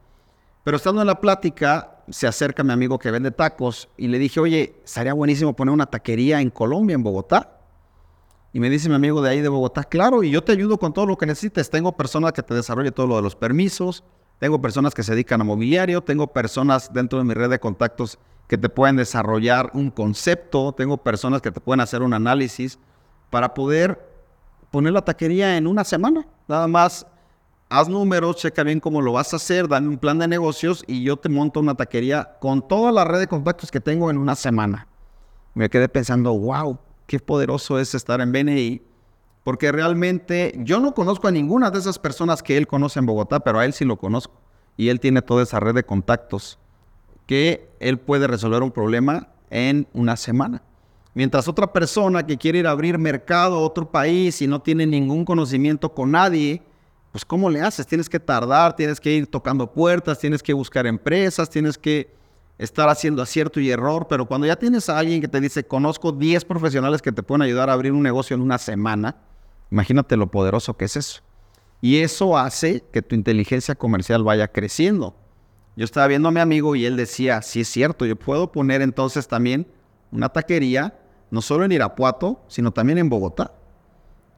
Pero 0.63 0.77
estando 0.77 1.01
en 1.01 1.07
la 1.07 1.19
plática, 1.19 2.03
se 2.09 2.27
acerca 2.27 2.63
mi 2.63 2.73
amigo 2.73 2.99
que 2.99 3.09
vende 3.09 3.31
tacos 3.31 3.89
y 3.97 4.07
le 4.07 4.19
dije, 4.19 4.39
oye, 4.39 4.75
estaría 4.85 5.13
buenísimo 5.13 5.55
poner 5.55 5.73
una 5.73 5.87
taquería 5.87 6.39
en 6.39 6.51
Colombia, 6.51 6.93
en 6.93 7.03
Bogotá. 7.03 7.59
Y 8.53 8.59
me 8.59 8.69
dice 8.69 8.89
mi 8.89 8.95
amigo 8.95 9.21
de 9.21 9.31
ahí 9.31 9.41
de 9.41 9.49
Bogotá, 9.49 9.83
claro, 9.83 10.23
y 10.23 10.29
yo 10.29 10.43
te 10.43 10.51
ayudo 10.51 10.77
con 10.77 10.93
todo 10.93 11.07
lo 11.07 11.17
que 11.17 11.25
necesites. 11.25 11.69
Tengo 11.69 11.97
personas 11.97 12.33
que 12.33 12.43
te 12.43 12.53
desarrolle 12.53 12.91
todo 12.91 13.07
lo 13.07 13.15
de 13.15 13.21
los 13.23 13.35
permisos, 13.35 14.03
tengo 14.39 14.61
personas 14.61 14.93
que 14.93 15.03
se 15.03 15.13
dedican 15.13 15.41
a 15.41 15.43
mobiliario, 15.43 16.01
tengo 16.01 16.27
personas 16.27 16.93
dentro 16.93 17.19
de 17.19 17.25
mi 17.25 17.33
red 17.33 17.49
de 17.49 17.59
contactos 17.59 18.19
que 18.47 18.57
te 18.57 18.69
pueden 18.69 18.95
desarrollar 18.95 19.71
un 19.73 19.91
concepto, 19.91 20.73
tengo 20.73 20.97
personas 20.97 21.41
que 21.41 21.51
te 21.51 21.59
pueden 21.59 21.81
hacer 21.81 22.01
un 22.01 22.13
análisis 22.13 22.79
para 23.29 23.53
poder 23.53 23.99
poner 24.71 24.93
la 24.93 25.03
taquería 25.03 25.57
en 25.57 25.67
una 25.67 25.83
semana. 25.83 26.25
Nada 26.47 26.67
más 26.67 27.05
haz 27.69 27.89
números, 27.89 28.37
checa 28.37 28.63
bien 28.63 28.79
cómo 28.79 29.01
lo 29.01 29.13
vas 29.13 29.33
a 29.33 29.37
hacer, 29.37 29.67
dame 29.67 29.89
un 29.89 29.97
plan 29.97 30.19
de 30.19 30.27
negocios 30.27 30.83
y 30.87 31.03
yo 31.03 31.17
te 31.17 31.29
monto 31.29 31.59
una 31.59 31.75
taquería 31.75 32.37
con 32.39 32.65
toda 32.65 32.91
la 32.91 33.03
red 33.03 33.19
de 33.19 33.27
contactos 33.27 33.71
que 33.71 33.81
tengo 33.81 34.09
en 34.09 34.17
una 34.17 34.35
semana. 34.35 34.87
Me 35.53 35.69
quedé 35.69 35.89
pensando, 35.89 36.37
wow, 36.37 36.77
qué 37.05 37.19
poderoso 37.19 37.79
es 37.79 37.95
estar 37.95 38.21
en 38.21 38.31
BNI 38.31 38.81
porque 39.47 39.71
realmente 39.71 40.53
yo 40.57 40.81
no 40.81 40.93
conozco 40.93 41.29
a 41.29 41.31
ninguna 41.31 41.71
de 41.71 41.79
esas 41.79 41.97
personas 41.99 42.43
que 42.43 42.57
él 42.57 42.67
conoce 42.67 42.99
en 42.99 43.05
Bogotá, 43.05 43.39
pero 43.39 43.59
a 43.59 43.63
él 43.63 43.71
sí 43.71 43.85
lo 43.85 43.95
conozco. 43.95 44.33
Y 44.75 44.89
él 44.89 44.99
tiene 44.99 45.21
toda 45.21 45.41
esa 45.41 45.61
red 45.61 45.73
de 45.73 45.85
contactos 45.85 46.59
que 47.25 47.69
él 47.79 47.97
puede 47.97 48.27
resolver 48.27 48.61
un 48.61 48.71
problema 48.71 49.29
en 49.49 49.87
una 49.93 50.17
semana. 50.17 50.63
Mientras 51.13 51.47
otra 51.47 51.71
persona 51.71 52.27
que 52.27 52.35
quiere 52.35 52.59
ir 52.59 52.67
a 52.67 52.71
abrir 52.71 52.97
mercado 52.97 53.55
a 53.55 53.61
otro 53.61 53.89
país 53.89 54.41
y 54.41 54.47
no 54.47 54.61
tiene 54.61 54.85
ningún 54.85 55.23
conocimiento 55.23 55.93
con 55.93 56.11
nadie, 56.11 56.61
pues 57.13 57.23
¿cómo 57.23 57.49
le 57.49 57.61
haces? 57.61 57.87
Tienes 57.87 58.09
que 58.09 58.19
tardar, 58.19 58.75
tienes 58.75 58.99
que 58.99 59.13
ir 59.13 59.27
tocando 59.27 59.71
puertas, 59.71 60.19
tienes 60.19 60.43
que 60.43 60.51
buscar 60.51 60.85
empresas, 60.85 61.49
tienes 61.49 61.77
que 61.77 62.13
estar 62.57 62.89
haciendo 62.89 63.21
acierto 63.21 63.61
y 63.61 63.71
error, 63.71 64.07
pero 64.09 64.25
cuando 64.25 64.45
ya 64.45 64.57
tienes 64.57 64.89
a 64.89 64.99
alguien 64.99 65.21
que 65.21 65.29
te 65.29 65.39
dice, 65.39 65.65
conozco 65.65 66.11
10 66.11 66.43
profesionales 66.43 67.01
que 67.01 67.13
te 67.13 67.23
pueden 67.23 67.43
ayudar 67.43 67.69
a 67.69 67.73
abrir 67.73 67.93
un 67.93 68.03
negocio 68.03 68.35
en 68.35 68.41
una 68.41 68.57
semana, 68.57 69.15
Imagínate 69.71 70.17
lo 70.17 70.27
poderoso 70.27 70.77
que 70.77 70.85
es 70.85 70.97
eso. 70.97 71.21
Y 71.81 71.97
eso 71.97 72.37
hace 72.37 72.83
que 72.91 73.01
tu 73.01 73.15
inteligencia 73.15 73.75
comercial 73.75 74.23
vaya 74.23 74.47
creciendo. 74.47 75.15
Yo 75.75 75.85
estaba 75.85 76.07
viendo 76.07 76.29
a 76.29 76.31
mi 76.31 76.39
amigo 76.39 76.75
y 76.75 76.85
él 76.85 76.97
decía, 76.97 77.41
sí 77.43 77.61
es 77.61 77.67
cierto, 77.67 78.05
yo 78.05 78.15
puedo 78.15 78.51
poner 78.51 78.81
entonces 78.81 79.27
también 79.27 79.67
una 80.11 80.29
taquería, 80.29 80.99
no 81.29 81.41
solo 81.41 81.65
en 81.65 81.71
Irapuato, 81.71 82.41
sino 82.47 82.71
también 82.71 82.97
en 82.97 83.09
Bogotá. 83.09 83.53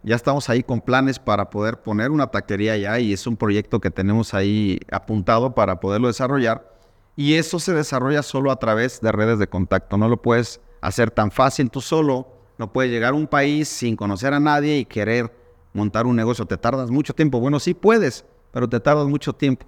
Ya 0.03 0.15
estamos 0.15 0.49
ahí 0.49 0.63
con 0.63 0.81
planes 0.81 1.19
para 1.19 1.49
poder 1.49 1.81
poner 1.81 2.11
una 2.11 2.27
taquería 2.27 2.73
allá 2.73 2.99
y 2.99 3.13
es 3.13 3.27
un 3.27 3.37
proyecto 3.37 3.79
que 3.79 3.91
tenemos 3.91 4.33
ahí 4.33 4.79
apuntado 4.91 5.55
para 5.55 5.79
poderlo 5.79 6.07
desarrollar. 6.07 6.73
Y 7.15 7.35
eso 7.35 7.59
se 7.59 7.73
desarrolla 7.73 8.23
solo 8.23 8.51
a 8.51 8.57
través 8.57 9.01
de 9.01 9.11
redes 9.11 9.39
de 9.39 9.47
contacto. 9.47 9.97
No 9.97 10.07
lo 10.07 10.21
puedes 10.21 10.61
hacer 10.81 11.11
tan 11.11 11.31
fácil 11.31 11.69
tú 11.69 11.81
solo. 11.81 12.38
No 12.59 12.73
puedes 12.73 12.91
llegar 12.91 13.13
a 13.13 13.15
un 13.15 13.25
país 13.25 13.69
sin 13.69 13.95
conocer 13.95 14.33
a 14.33 14.39
nadie 14.41 14.79
y 14.79 14.85
querer 14.85 15.33
montar 15.71 16.05
un 16.05 16.17
negocio. 16.17 16.45
Te 16.45 16.57
tardas 16.57 16.91
mucho 16.91 17.15
tiempo. 17.15 17.39
Bueno, 17.39 17.57
sí 17.57 17.73
puedes, 17.73 18.25
pero 18.51 18.67
te 18.67 18.81
tardas 18.81 19.07
mucho 19.07 19.31
tiempo. 19.31 19.65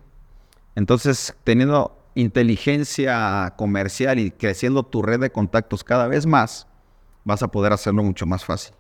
Entonces, 0.76 1.34
teniendo 1.46 1.98
inteligencia 2.16 3.54
comercial 3.58 4.20
y 4.20 4.30
creciendo 4.30 4.84
tu 4.84 5.02
red 5.02 5.22
de 5.22 5.32
contactos 5.32 5.86
cada 5.86 6.08
vez 6.08 6.26
más, 6.26 6.68
vas 7.24 7.42
a 7.42 7.48
poder 7.48 7.72
hacerlo 7.72 8.04
mucho 8.04 8.26
más 8.26 8.44
fácil. 8.44 8.76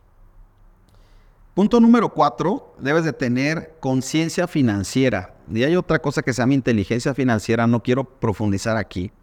Punto 1.53 1.79
número 1.79 2.09
cuatro, 2.09 2.75
debes 2.79 3.05
de 3.05 3.13
tener 3.13 3.77
conciencia 3.79 4.45
financiera. 4.45 5.35
Y 5.49 5.63
hay 5.63 5.77
otra 5.77 5.99
cosa 5.99 6.21
que 6.21 6.33
se 6.33 6.41
llama 6.41 6.53
inteligencia 6.53 7.13
financiera, 7.13 7.65
no 7.65 7.81
quiero 7.81 8.03
profundizar 8.03 8.75
aquí. 8.75 9.13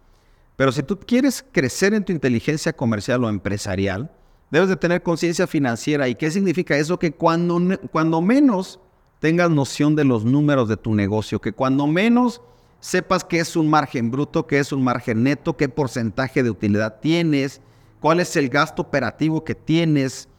Pero 0.55 0.71
si 0.71 0.81
tú 0.81 0.97
quieres 0.99 1.45
crecer 1.51 1.93
en 1.93 2.03
tu 2.03 2.11
inteligencia 2.11 2.73
comercial 2.73 3.23
o 3.23 3.29
empresarial, 3.29 4.11
debes 4.51 4.69
de 4.69 4.75
tener 4.75 5.03
conciencia 5.03 5.47
financiera. 5.47 6.07
¿Y 6.07 6.15
qué 6.15 6.31
significa 6.31 6.77
eso? 6.77 6.99
Que 6.99 7.11
cuando, 7.11 7.59
cuando 7.91 8.21
menos 8.21 8.79
tengas 9.19 9.49
noción 9.49 9.95
de 9.95 10.05
los 10.05 10.25
números 10.25 10.69
de 10.69 10.77
tu 10.77 10.95
negocio, 10.95 11.39
que 11.39 11.51
cuando 11.51 11.87
menos 11.87 12.41
sepas 12.79 13.23
qué 13.23 13.39
es 13.39 13.55
un 13.55 13.69
margen 13.69 14.11
bruto, 14.11 14.47
qué 14.47 14.59
es 14.59 14.71
un 14.71 14.83
margen 14.83 15.23
neto, 15.23 15.57
qué 15.57 15.69
porcentaje 15.69 16.43
de 16.43 16.49
utilidad 16.49 16.99
tienes, 17.01 17.61
cuál 17.99 18.19
es 18.19 18.35
el 18.35 18.49
gasto 18.49 18.81
operativo 18.81 19.43
que 19.43 19.55
tienes. 19.55 20.29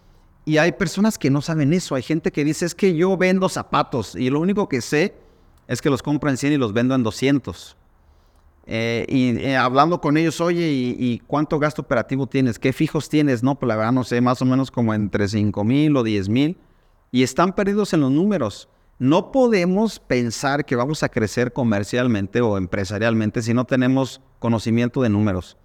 Y 0.44 0.56
hay 0.56 0.72
personas 0.72 1.18
que 1.18 1.30
no 1.30 1.42
saben 1.42 1.72
eso. 1.72 1.94
Hay 1.94 2.02
gente 2.02 2.32
que 2.32 2.44
dice, 2.44 2.64
es 2.64 2.74
que 2.74 2.94
yo 2.94 3.16
vendo 3.16 3.48
zapatos 3.48 4.14
y 4.14 4.30
lo 4.30 4.40
único 4.40 4.68
que 4.68 4.80
sé 4.80 5.14
es 5.68 5.80
que 5.80 5.90
los 5.90 6.02
compro 6.02 6.30
en 6.30 6.36
100 6.36 6.54
y 6.54 6.56
los 6.56 6.72
vendo 6.72 6.94
en 6.94 7.02
200. 7.02 7.76
Eh, 8.72 9.04
y 9.08 9.36
eh, 9.36 9.56
hablando 9.56 10.00
con 10.00 10.16
ellos, 10.16 10.40
oye, 10.40 10.68
¿y, 10.70 11.18
cuánto 11.26 11.58
gasto 11.58 11.82
operativo 11.82 12.28
tienes? 12.28 12.56
¿Qué 12.56 12.72
fijos 12.72 13.08
tienes? 13.08 13.42
No, 13.42 13.58
pues 13.58 13.66
la 13.66 13.74
verdad 13.74 13.90
no 13.90 14.04
sé, 14.04 14.20
más 14.20 14.40
o 14.42 14.44
menos 14.44 14.70
como 14.70 14.94
entre 14.94 15.26
5 15.26 15.64
mil 15.64 15.96
o 15.96 16.04
10 16.04 16.28
mil. 16.28 16.56
Y 17.10 17.24
están 17.24 17.52
perdidos 17.52 17.92
en 17.94 18.00
los 18.02 18.12
números. 18.12 18.68
No 19.00 19.32
podemos 19.32 19.98
pensar 19.98 20.64
que 20.64 20.76
vamos 20.76 21.02
a 21.02 21.08
crecer 21.08 21.52
comercialmente 21.52 22.40
o 22.42 22.56
empresarialmente 22.56 23.42
si 23.42 23.52
no 23.54 23.64
tenemos 23.64 24.20
conocimiento 24.38 25.02
de 25.02 25.08
números. 25.08 25.56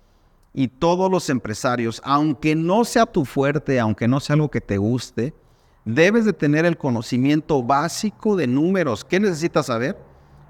Y 0.51 0.69
todos 0.69 1.11
los 1.11 1.29
empresarios, 1.29 2.01
aunque 2.03 2.55
no 2.55 2.85
sea 2.85 3.05
tu 3.05 3.23
fuerte, 3.23 3.79
aunque 3.79 4.07
no 4.07 4.19
sea 4.19 4.33
algo 4.33 4.49
que 4.49 4.61
te 4.61 4.79
guste, 4.79 5.35
debes 5.83 6.25
de 6.25 6.33
tener 6.33 6.65
el 6.65 6.75
conocimiento 6.75 7.61
básico 7.61 8.35
de 8.35 8.47
números. 8.47 9.05
¿Qué 9.05 9.19
necesitas 9.19 9.67
saber? 9.67 9.95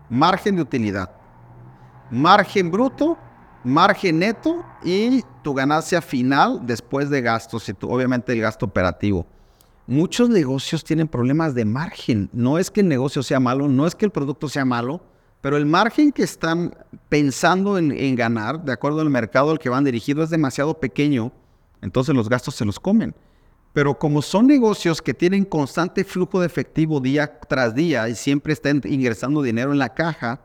Margen 0.10 0.56
de 0.56 0.62
utilidad, 0.62 1.12
margen 2.10 2.72
bruto, 2.72 3.18
margen 3.64 4.20
neto 4.20 4.64
y 4.84 5.24
tu 5.44 5.54
ganancia 5.54 6.02
final 6.02 6.62
después 6.64 7.10
de 7.10 7.22
gastos 7.22 7.68
y 7.70 7.74
obviamente 7.82 8.34
el 8.34 8.42
gasto 8.42 8.66
operativo. 8.66 9.26
Muchos 9.88 10.30
negocios 10.30 10.84
tienen 10.84 11.08
problemas 11.08 11.54
de 11.54 11.66
margen. 11.66 12.30
No 12.34 12.58
es 12.58 12.72
que 12.72 12.82
el 12.82 12.88
negocio 12.88 13.22
sea 13.22 13.40
malo, 13.40 13.68
no 13.68 13.86
es 13.86 13.94
que 13.94 14.06
el 14.06 14.12
producto 14.12 14.50
sea 14.50 14.66
malo, 14.66 15.02
pero 15.42 15.58
el 15.58 15.68
margen 15.68 16.12
que 16.12 16.24
están 16.24 16.76
pensando 17.08 17.78
en, 17.78 18.16
ganar, 18.16 18.66
de 18.66 18.72
acuerdo 18.72 19.02
al 19.02 19.12
mercado 19.12 19.52
al 19.52 19.60
que 19.60 19.70
van 19.70 19.84
dirigidos, 19.84 20.26
es 20.26 20.30
demasiado 20.32 20.80
pequeño. 20.80 21.32
Entonces 21.82 22.16
los 22.16 22.30
gastos 22.30 22.56
se 22.56 22.66
los 22.66 22.80
comen. 22.80 23.14
Pero 23.72 24.00
como 24.00 24.24
son 24.24 24.48
negocios 24.48 25.04
que 25.04 25.14
tienen 25.14 25.46
constante 25.46 26.04
flujo 26.04 26.40
de 26.40 26.48
efectivo 26.48 27.00
día 27.00 27.40
tras 27.48 27.76
día 27.76 28.10
y 28.10 28.16
siempre 28.16 28.54
están 28.54 28.82
ingresando 28.86 29.44
dinero 29.44 29.72
en 29.72 29.78
la 29.78 29.94
caja, 29.94 30.42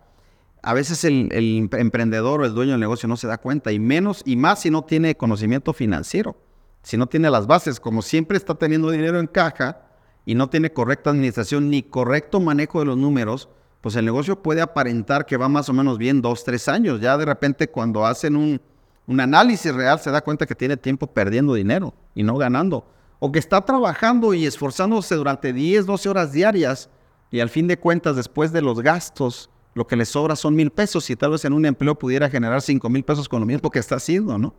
a 0.63 0.75
veces 0.75 1.05
el, 1.05 1.29
emprendedor 1.73 2.41
o 2.41 2.45
el 2.45 2.55
dueño 2.55 2.73
del 2.73 2.81
negocio 2.81 3.09
no 3.09 3.17
se 3.17 3.27
da 3.27 3.39
cuenta 3.39 3.73
y 3.73 3.79
menos 3.79 4.23
y 4.25 4.37
más 4.37 4.61
si 4.61 4.71
no 4.71 4.83
tiene 4.83 5.17
conocimiento 5.17 5.73
financiero 5.73 6.37
si 6.83 6.97
no 6.97 7.07
tiene 7.07 7.31
las 7.31 7.47
bases, 7.47 7.79
como 7.81 8.03
siempre 8.03 8.37
está 8.37 8.55
teniendo 8.55 8.91
dinero 8.91 9.21
en 9.21 9.27
caja 9.27 9.83
y 10.25 10.35
no 10.35 10.49
tiene 10.49 10.73
correcta 10.73 11.11
administración 11.11 11.71
ni 11.71 11.83
correcto 11.83 12.41
manejo 12.41 12.81
de 12.81 12.87
los 12.87 12.97
números, 12.97 13.49
pues 13.81 13.97
el 13.97 14.05
negocio 14.05 14.43
puede 14.43 14.61
aparentar 14.61 15.27
que 15.27 15.37
va 15.37 15.49
más 15.49 15.69
o 15.69 15.73
menos 15.73 15.99
bien 15.99 16.23
dos, 16.23 16.45
tres 16.45 16.69
años. 16.69 17.01
Ya 17.01 17.17
de 17.17 17.25
repente 17.25 17.69
cuando 17.69 18.07
hacen 18.07 18.37
un, 18.37 18.61
un 19.07 19.21
análisis 19.21 19.75
real 19.75 19.99
se 20.01 20.11
da 20.11 20.21
cuenta 20.21 20.47
que 20.47 20.55
tiene 20.55 20.77
tiempo 20.77 21.07
perdiendo 21.07 21.55
dinero 21.55 21.95
y 22.15 22.23
no 22.23 22.37
ganando. 22.37 22.87
O 23.19 23.31
que 23.31 23.39
está 23.39 23.61
trabajando 23.63 24.33
y 24.33 24.47
esforzándose 24.47 25.15
durante 25.15 25.53
10, 25.53 25.85
12 25.87 26.09
horas 26.09 26.33
diarias 26.33 26.89
y 27.31 27.41
al 27.41 27.51
fin 27.51 27.67
de 27.67 27.79
cuentas 27.79 28.17
después 28.17 28.53
de 28.53 28.63
los 28.63 28.81
gastos 28.81 29.51
lo 29.75 29.87
que 29.87 29.97
le 29.97 30.05
sobra 30.05 30.37
son 30.37 30.55
mil 30.55 30.71
pesos 30.71 31.09
y 31.11 31.17
tal 31.17 31.31
vez 31.31 31.45
en 31.45 31.53
un 31.53 31.65
empleo 31.65 31.95
pudiera 31.99 32.29
generar 32.29 32.63
cinco 32.63 32.89
mil 32.89 33.05
pesos 33.05 33.29
con 33.29 33.41
lo 33.41 33.47
mismo 33.47 33.71
que 33.71 33.79
está 33.79 33.97
haciendo, 33.97 34.39
¿no? 34.39 34.55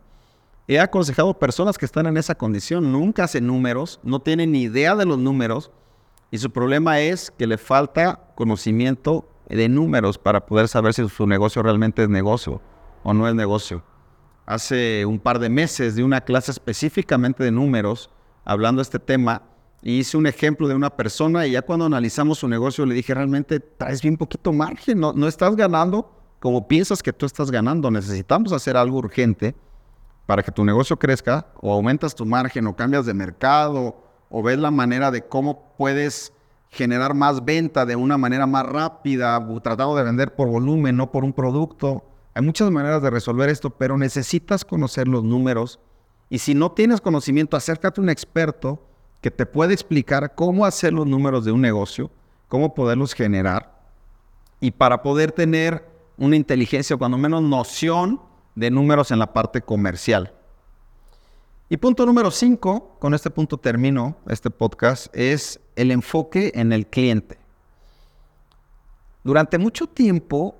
He 0.67 0.79
aconsejado 0.79 1.37
personas 1.37 1.77
que 1.77 1.85
están 1.85 2.05
en 2.05 2.17
esa 2.17 2.35
condición, 2.35 2.91
nunca 2.91 3.25
hacen 3.25 3.47
números, 3.47 3.99
no 4.03 4.21
tienen 4.21 4.51
ni 4.51 4.61
idea 4.61 4.95
de 4.95 5.05
los 5.05 5.17
números 5.17 5.71
y 6.29 6.37
su 6.37 6.49
problema 6.51 6.99
es 7.01 7.31
que 7.31 7.47
le 7.47 7.57
falta 7.57 8.31
conocimiento 8.35 9.27
de 9.49 9.67
números 9.67 10.17
para 10.17 10.45
poder 10.45 10.67
saber 10.67 10.93
si 10.93 11.07
su 11.09 11.27
negocio 11.27 11.61
realmente 11.61 12.03
es 12.03 12.09
negocio 12.09 12.61
o 13.03 13.13
no 13.13 13.27
es 13.27 13.35
negocio. 13.35 13.83
Hace 14.45 15.05
un 15.05 15.19
par 15.19 15.39
de 15.39 15.49
meses 15.49 15.95
di 15.95 16.03
una 16.03 16.21
clase 16.21 16.51
específicamente 16.51 17.43
de 17.43 17.51
números 17.51 18.09
hablando 18.45 18.79
de 18.79 18.83
este 18.83 18.99
tema 18.99 19.43
y 19.81 19.99
hice 19.99 20.17
un 20.17 20.27
ejemplo 20.27 20.67
de 20.67 20.75
una 20.75 20.89
persona 20.91 21.47
y 21.47 21.51
ya 21.51 21.61
cuando 21.61 21.85
analizamos 21.85 22.39
su 22.39 22.47
negocio 22.47 22.85
le 22.85 22.93
dije 22.93 23.13
realmente 23.13 23.59
traes 23.59 24.01
bien 24.01 24.17
poquito 24.17 24.53
margen, 24.53 24.99
no, 24.99 25.13
no 25.13 25.27
estás 25.27 25.55
ganando 25.55 26.11
como 26.39 26.67
piensas 26.67 27.03
que 27.03 27.13
tú 27.13 27.27
estás 27.27 27.51
ganando, 27.51 27.91
necesitamos 27.91 28.51
hacer 28.51 28.75
algo 28.75 28.97
urgente 28.97 29.55
para 30.25 30.41
que 30.41 30.51
tu 30.51 30.65
negocio 30.65 30.97
crezca, 30.97 31.45
o 31.61 31.71
aumentas 31.71 32.15
tu 32.15 32.25
margen, 32.25 32.65
o 32.65 32.75
cambias 32.75 33.05
de 33.05 33.13
mercado, 33.13 34.01
o 34.29 34.41
ves 34.41 34.57
la 34.57 34.71
manera 34.71 35.11
de 35.11 35.21
cómo 35.21 35.75
puedes 35.77 36.33
generar 36.69 37.13
más 37.13 37.43
venta 37.43 37.85
de 37.85 37.95
una 37.95 38.17
manera 38.17 38.47
más 38.47 38.65
rápida, 38.65 39.45
tratando 39.61 39.95
de 39.95 40.03
vender 40.03 40.33
por 40.33 40.47
volumen, 40.47 40.95
no 40.95 41.11
por 41.11 41.25
un 41.25 41.33
producto. 41.33 42.05
Hay 42.33 42.41
muchas 42.41 42.71
maneras 42.71 43.01
de 43.01 43.09
resolver 43.09 43.49
esto, 43.49 43.71
pero 43.71 43.97
necesitas 43.97 44.63
conocer 44.63 45.07
los 45.07 45.23
números. 45.23 45.79
Y 46.29 46.39
si 46.39 46.55
no 46.55 46.71
tienes 46.71 47.01
conocimiento, 47.01 47.57
acércate 47.57 47.99
a 47.99 48.03
un 48.03 48.09
experto 48.09 48.81
que 49.21 49.31
te 49.31 49.45
puede 49.45 49.73
explicar 49.73 50.33
cómo 50.35 50.65
hacer 50.65 50.91
los 50.93 51.05
números 51.05 51.45
de 51.45 51.51
un 51.51 51.61
negocio, 51.61 52.09
cómo 52.47 52.73
poderlos 52.73 53.13
generar. 53.13 53.79
Y 54.59 54.71
para 54.71 55.01
poder 55.03 55.31
tener 55.31 55.87
una 56.17 56.35
inteligencia, 56.35 56.95
o 56.95 56.99
cuando 56.99 57.17
menos 57.17 57.41
noción 57.41 58.19
de 58.55 58.69
números 58.71 59.11
en 59.11 59.19
la 59.19 59.31
parte 59.31 59.61
comercial. 59.61 60.33
Y 61.69 61.77
punto 61.77 62.05
número 62.05 62.31
5, 62.31 62.97
con 62.99 63.13
este 63.13 63.29
punto 63.29 63.57
termino 63.57 64.17
este 64.27 64.49
podcast, 64.49 65.07
es 65.15 65.59
el 65.75 65.91
enfoque 65.91 66.51
en 66.55 66.73
el 66.73 66.87
cliente. 66.87 67.37
Durante 69.23 69.57
mucho 69.57 69.87
tiempo 69.87 70.55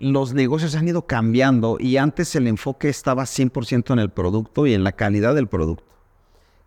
los 0.00 0.32
negocios 0.34 0.74
han 0.74 0.88
ido 0.88 1.06
cambiando 1.06 1.76
y 1.78 1.96
antes 1.96 2.34
el 2.34 2.46
enfoque 2.46 2.88
estaba 2.88 3.24
100% 3.24 3.92
en 3.92 3.98
el 3.98 4.10
producto 4.10 4.66
y 4.66 4.74
en 4.74 4.84
la 4.84 4.92
calidad 4.92 5.34
del 5.34 5.48
producto. 5.48 5.93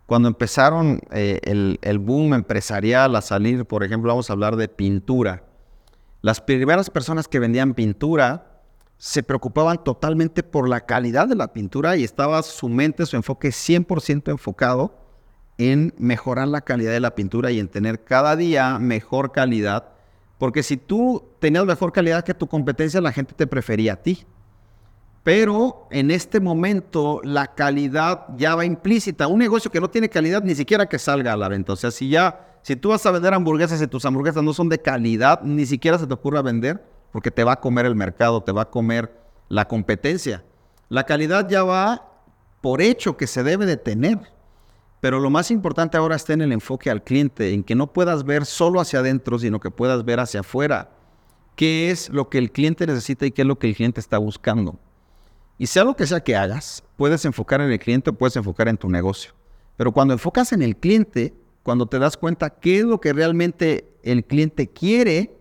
Cuando 0.08 0.28
empezaron 0.28 1.02
eh, 1.10 1.38
el, 1.42 1.78
el 1.82 1.98
boom 1.98 2.32
empresarial 2.32 3.14
a 3.14 3.20
salir, 3.20 3.66
por 3.66 3.84
ejemplo, 3.84 4.08
vamos 4.08 4.30
a 4.30 4.32
hablar 4.32 4.56
de 4.56 4.66
pintura. 4.66 5.42
Las 6.22 6.40
primeras 6.40 6.88
personas 6.88 7.28
que 7.28 7.38
vendían 7.38 7.74
pintura 7.74 8.62
se 8.96 9.22
preocupaban 9.22 9.84
totalmente 9.84 10.42
por 10.42 10.66
la 10.66 10.86
calidad 10.86 11.28
de 11.28 11.34
la 11.34 11.52
pintura 11.52 11.98
y 11.98 12.04
estaba 12.04 12.42
su 12.42 12.70
mente, 12.70 13.04
su 13.04 13.16
enfoque 13.16 13.50
100% 13.50 14.30
enfocado 14.30 14.96
en 15.58 15.92
mejorar 15.98 16.48
la 16.48 16.62
calidad 16.62 16.92
de 16.92 17.00
la 17.00 17.14
pintura 17.14 17.50
y 17.50 17.60
en 17.60 17.68
tener 17.68 18.02
cada 18.02 18.34
día 18.34 18.78
mejor 18.78 19.30
calidad. 19.30 19.90
Porque 20.38 20.62
si 20.62 20.78
tú 20.78 21.22
tenías 21.38 21.66
mejor 21.66 21.92
calidad 21.92 22.24
que 22.24 22.32
tu 22.32 22.46
competencia, 22.46 23.02
la 23.02 23.12
gente 23.12 23.34
te 23.34 23.46
prefería 23.46 23.92
a 23.92 23.96
ti. 23.96 24.24
Pero 25.22 25.88
en 25.90 26.10
este 26.10 26.40
momento 26.40 27.20
la 27.22 27.54
calidad 27.54 28.26
ya 28.36 28.54
va 28.54 28.64
implícita. 28.64 29.26
Un 29.26 29.38
negocio 29.38 29.70
que 29.70 29.80
no 29.80 29.90
tiene 29.90 30.08
calidad 30.08 30.42
ni 30.42 30.54
siquiera 30.54 30.86
que 30.86 30.98
salga 30.98 31.32
a 31.32 31.36
la 31.36 31.48
venta. 31.48 31.72
O 31.72 31.76
sea, 31.76 31.90
si 31.90 32.08
ya, 32.08 32.58
si 32.62 32.76
tú 32.76 32.90
vas 32.90 33.04
a 33.04 33.10
vender 33.10 33.34
hamburguesas 33.34 33.82
y 33.82 33.86
tus 33.86 34.04
hamburguesas 34.04 34.42
no 34.42 34.54
son 34.54 34.68
de 34.68 34.78
calidad, 34.78 35.42
ni 35.42 35.66
siquiera 35.66 35.98
se 35.98 36.06
te 36.06 36.14
ocurra 36.14 36.42
vender, 36.42 36.82
porque 37.12 37.30
te 37.30 37.44
va 37.44 37.52
a 37.52 37.60
comer 37.60 37.86
el 37.86 37.94
mercado, 37.94 38.42
te 38.42 38.52
va 38.52 38.62
a 38.62 38.70
comer 38.70 39.12
la 39.48 39.66
competencia. 39.66 40.44
La 40.88 41.04
calidad 41.04 41.48
ya 41.48 41.62
va 41.62 42.08
por 42.60 42.80
hecho 42.80 43.16
que 43.16 43.26
se 43.26 43.42
debe 43.42 43.66
de 43.66 43.76
tener. 43.76 44.18
Pero 45.00 45.20
lo 45.20 45.30
más 45.30 45.50
importante 45.50 45.96
ahora 45.96 46.16
está 46.16 46.32
en 46.32 46.42
el 46.42 46.52
enfoque 46.52 46.90
al 46.90 47.04
cliente, 47.04 47.52
en 47.52 47.62
que 47.62 47.74
no 47.74 47.92
puedas 47.92 48.24
ver 48.24 48.46
solo 48.46 48.80
hacia 48.80 48.98
adentro, 48.98 49.38
sino 49.38 49.60
que 49.60 49.70
puedas 49.70 50.04
ver 50.04 50.20
hacia 50.20 50.40
afuera. 50.40 50.90
¿Qué 51.54 51.90
es 51.90 52.08
lo 52.08 52.28
que 52.28 52.38
el 52.38 52.50
cliente 52.50 52.86
necesita 52.86 53.26
y 53.26 53.30
qué 53.30 53.42
es 53.42 53.48
lo 53.48 53.58
que 53.58 53.68
el 53.68 53.76
cliente 53.76 54.00
está 54.00 54.18
buscando? 54.18 54.78
Y 55.58 55.66
sea 55.66 55.84
lo 55.84 55.96
que 55.96 56.06
sea 56.06 56.20
que 56.20 56.36
hagas, 56.36 56.84
puedes 56.96 57.24
enfocar 57.24 57.60
en 57.60 57.70
el 57.72 57.78
cliente 57.80 58.10
o 58.10 58.12
puedes 58.12 58.36
enfocar 58.36 58.68
en 58.68 58.76
tu 58.76 58.88
negocio. 58.88 59.32
Pero 59.76 59.92
cuando 59.92 60.14
enfocas 60.14 60.52
en 60.52 60.62
el 60.62 60.76
cliente, 60.76 61.34
cuando 61.64 61.86
te 61.86 61.98
das 61.98 62.16
cuenta 62.16 62.50
qué 62.50 62.78
es 62.78 62.84
lo 62.84 63.00
que 63.00 63.12
realmente 63.12 63.88
el 64.02 64.24
cliente 64.24 64.68
quiere, 64.68 65.36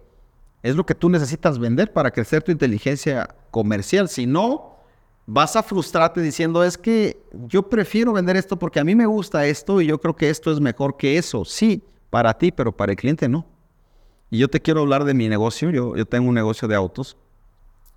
es 0.63 0.75
lo 0.75 0.85
que 0.85 0.95
tú 0.95 1.09
necesitas 1.09 1.59
vender 1.59 1.93
para 1.93 2.11
crecer 2.11 2.41
tu 2.41 2.51
inteligencia 2.51 3.35
comercial. 3.51 4.09
Si 4.09 4.25
no, 4.25 4.75
vas 5.27 5.55
a 5.55 5.61
frustrarte 5.61 6.19
diciendo, 6.21 6.63
es 6.63 6.77
que 6.77 7.21
yo 7.47 7.69
prefiero 7.69 8.13
vender 8.13 8.37
esto 8.37 8.57
porque 8.57 8.79
a 8.79 8.83
mí 8.83 8.95
me 8.95 9.05
gusta 9.05 9.45
esto 9.45 9.81
y 9.81 9.87
yo 9.87 9.99
creo 9.99 10.15
que 10.15 10.29
esto 10.29 10.51
es 10.51 10.59
mejor 10.59 10.97
que 10.97 11.17
eso. 11.17 11.45
Sí, 11.45 11.83
para 12.09 12.33
ti, 12.37 12.51
pero 12.51 12.75
para 12.75 12.91
el 12.91 12.97
cliente 12.97 13.29
no. 13.29 13.45
Y 14.29 14.39
yo 14.39 14.49
te 14.49 14.61
quiero 14.61 14.81
hablar 14.81 15.05
de 15.05 15.13
mi 15.13 15.29
negocio. 15.29 15.69
Yo, 15.69 15.95
yo 15.95 16.05
tengo 16.05 16.27
un 16.27 16.35
negocio 16.35 16.67
de 16.67 16.75
autos. 16.75 17.17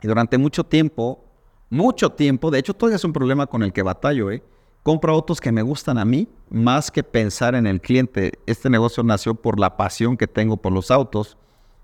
Y 0.03 0.07
durante 0.07 0.39
mucho 0.39 0.65
tiempo, 0.65 1.25
mucho 1.71 2.11
tiempo, 2.11 2.51
de 2.51 2.59
hecho 2.59 2.75
todavía 2.75 2.97
es 2.97 3.05
un 3.05 3.13
problema 3.13 3.47
con 3.47 3.63
el 3.63 3.73
que 3.73 3.83
batallo, 3.83 4.31
¿eh? 4.31 4.43
compro 4.83 5.13
autos 5.13 5.41
que 5.41 5.53
me 5.53 5.63
gustan 5.63 5.99
a 5.99 6.05
mí 6.05 6.29
más 6.49 6.91
que 6.91 7.03
pensar 7.03 7.55
en 7.55 7.67
el 7.67 7.81
cliente. 7.81 8.33
Este 8.47 8.71
negocio 8.71 9.03
nació 9.03 9.35
por 9.35 9.61
la 9.61 9.77
pasión 9.77 10.17
que 10.17 10.27
tengo 10.27 10.57
por 10.57 10.73
los 10.73 10.91
autos. 10.91 11.37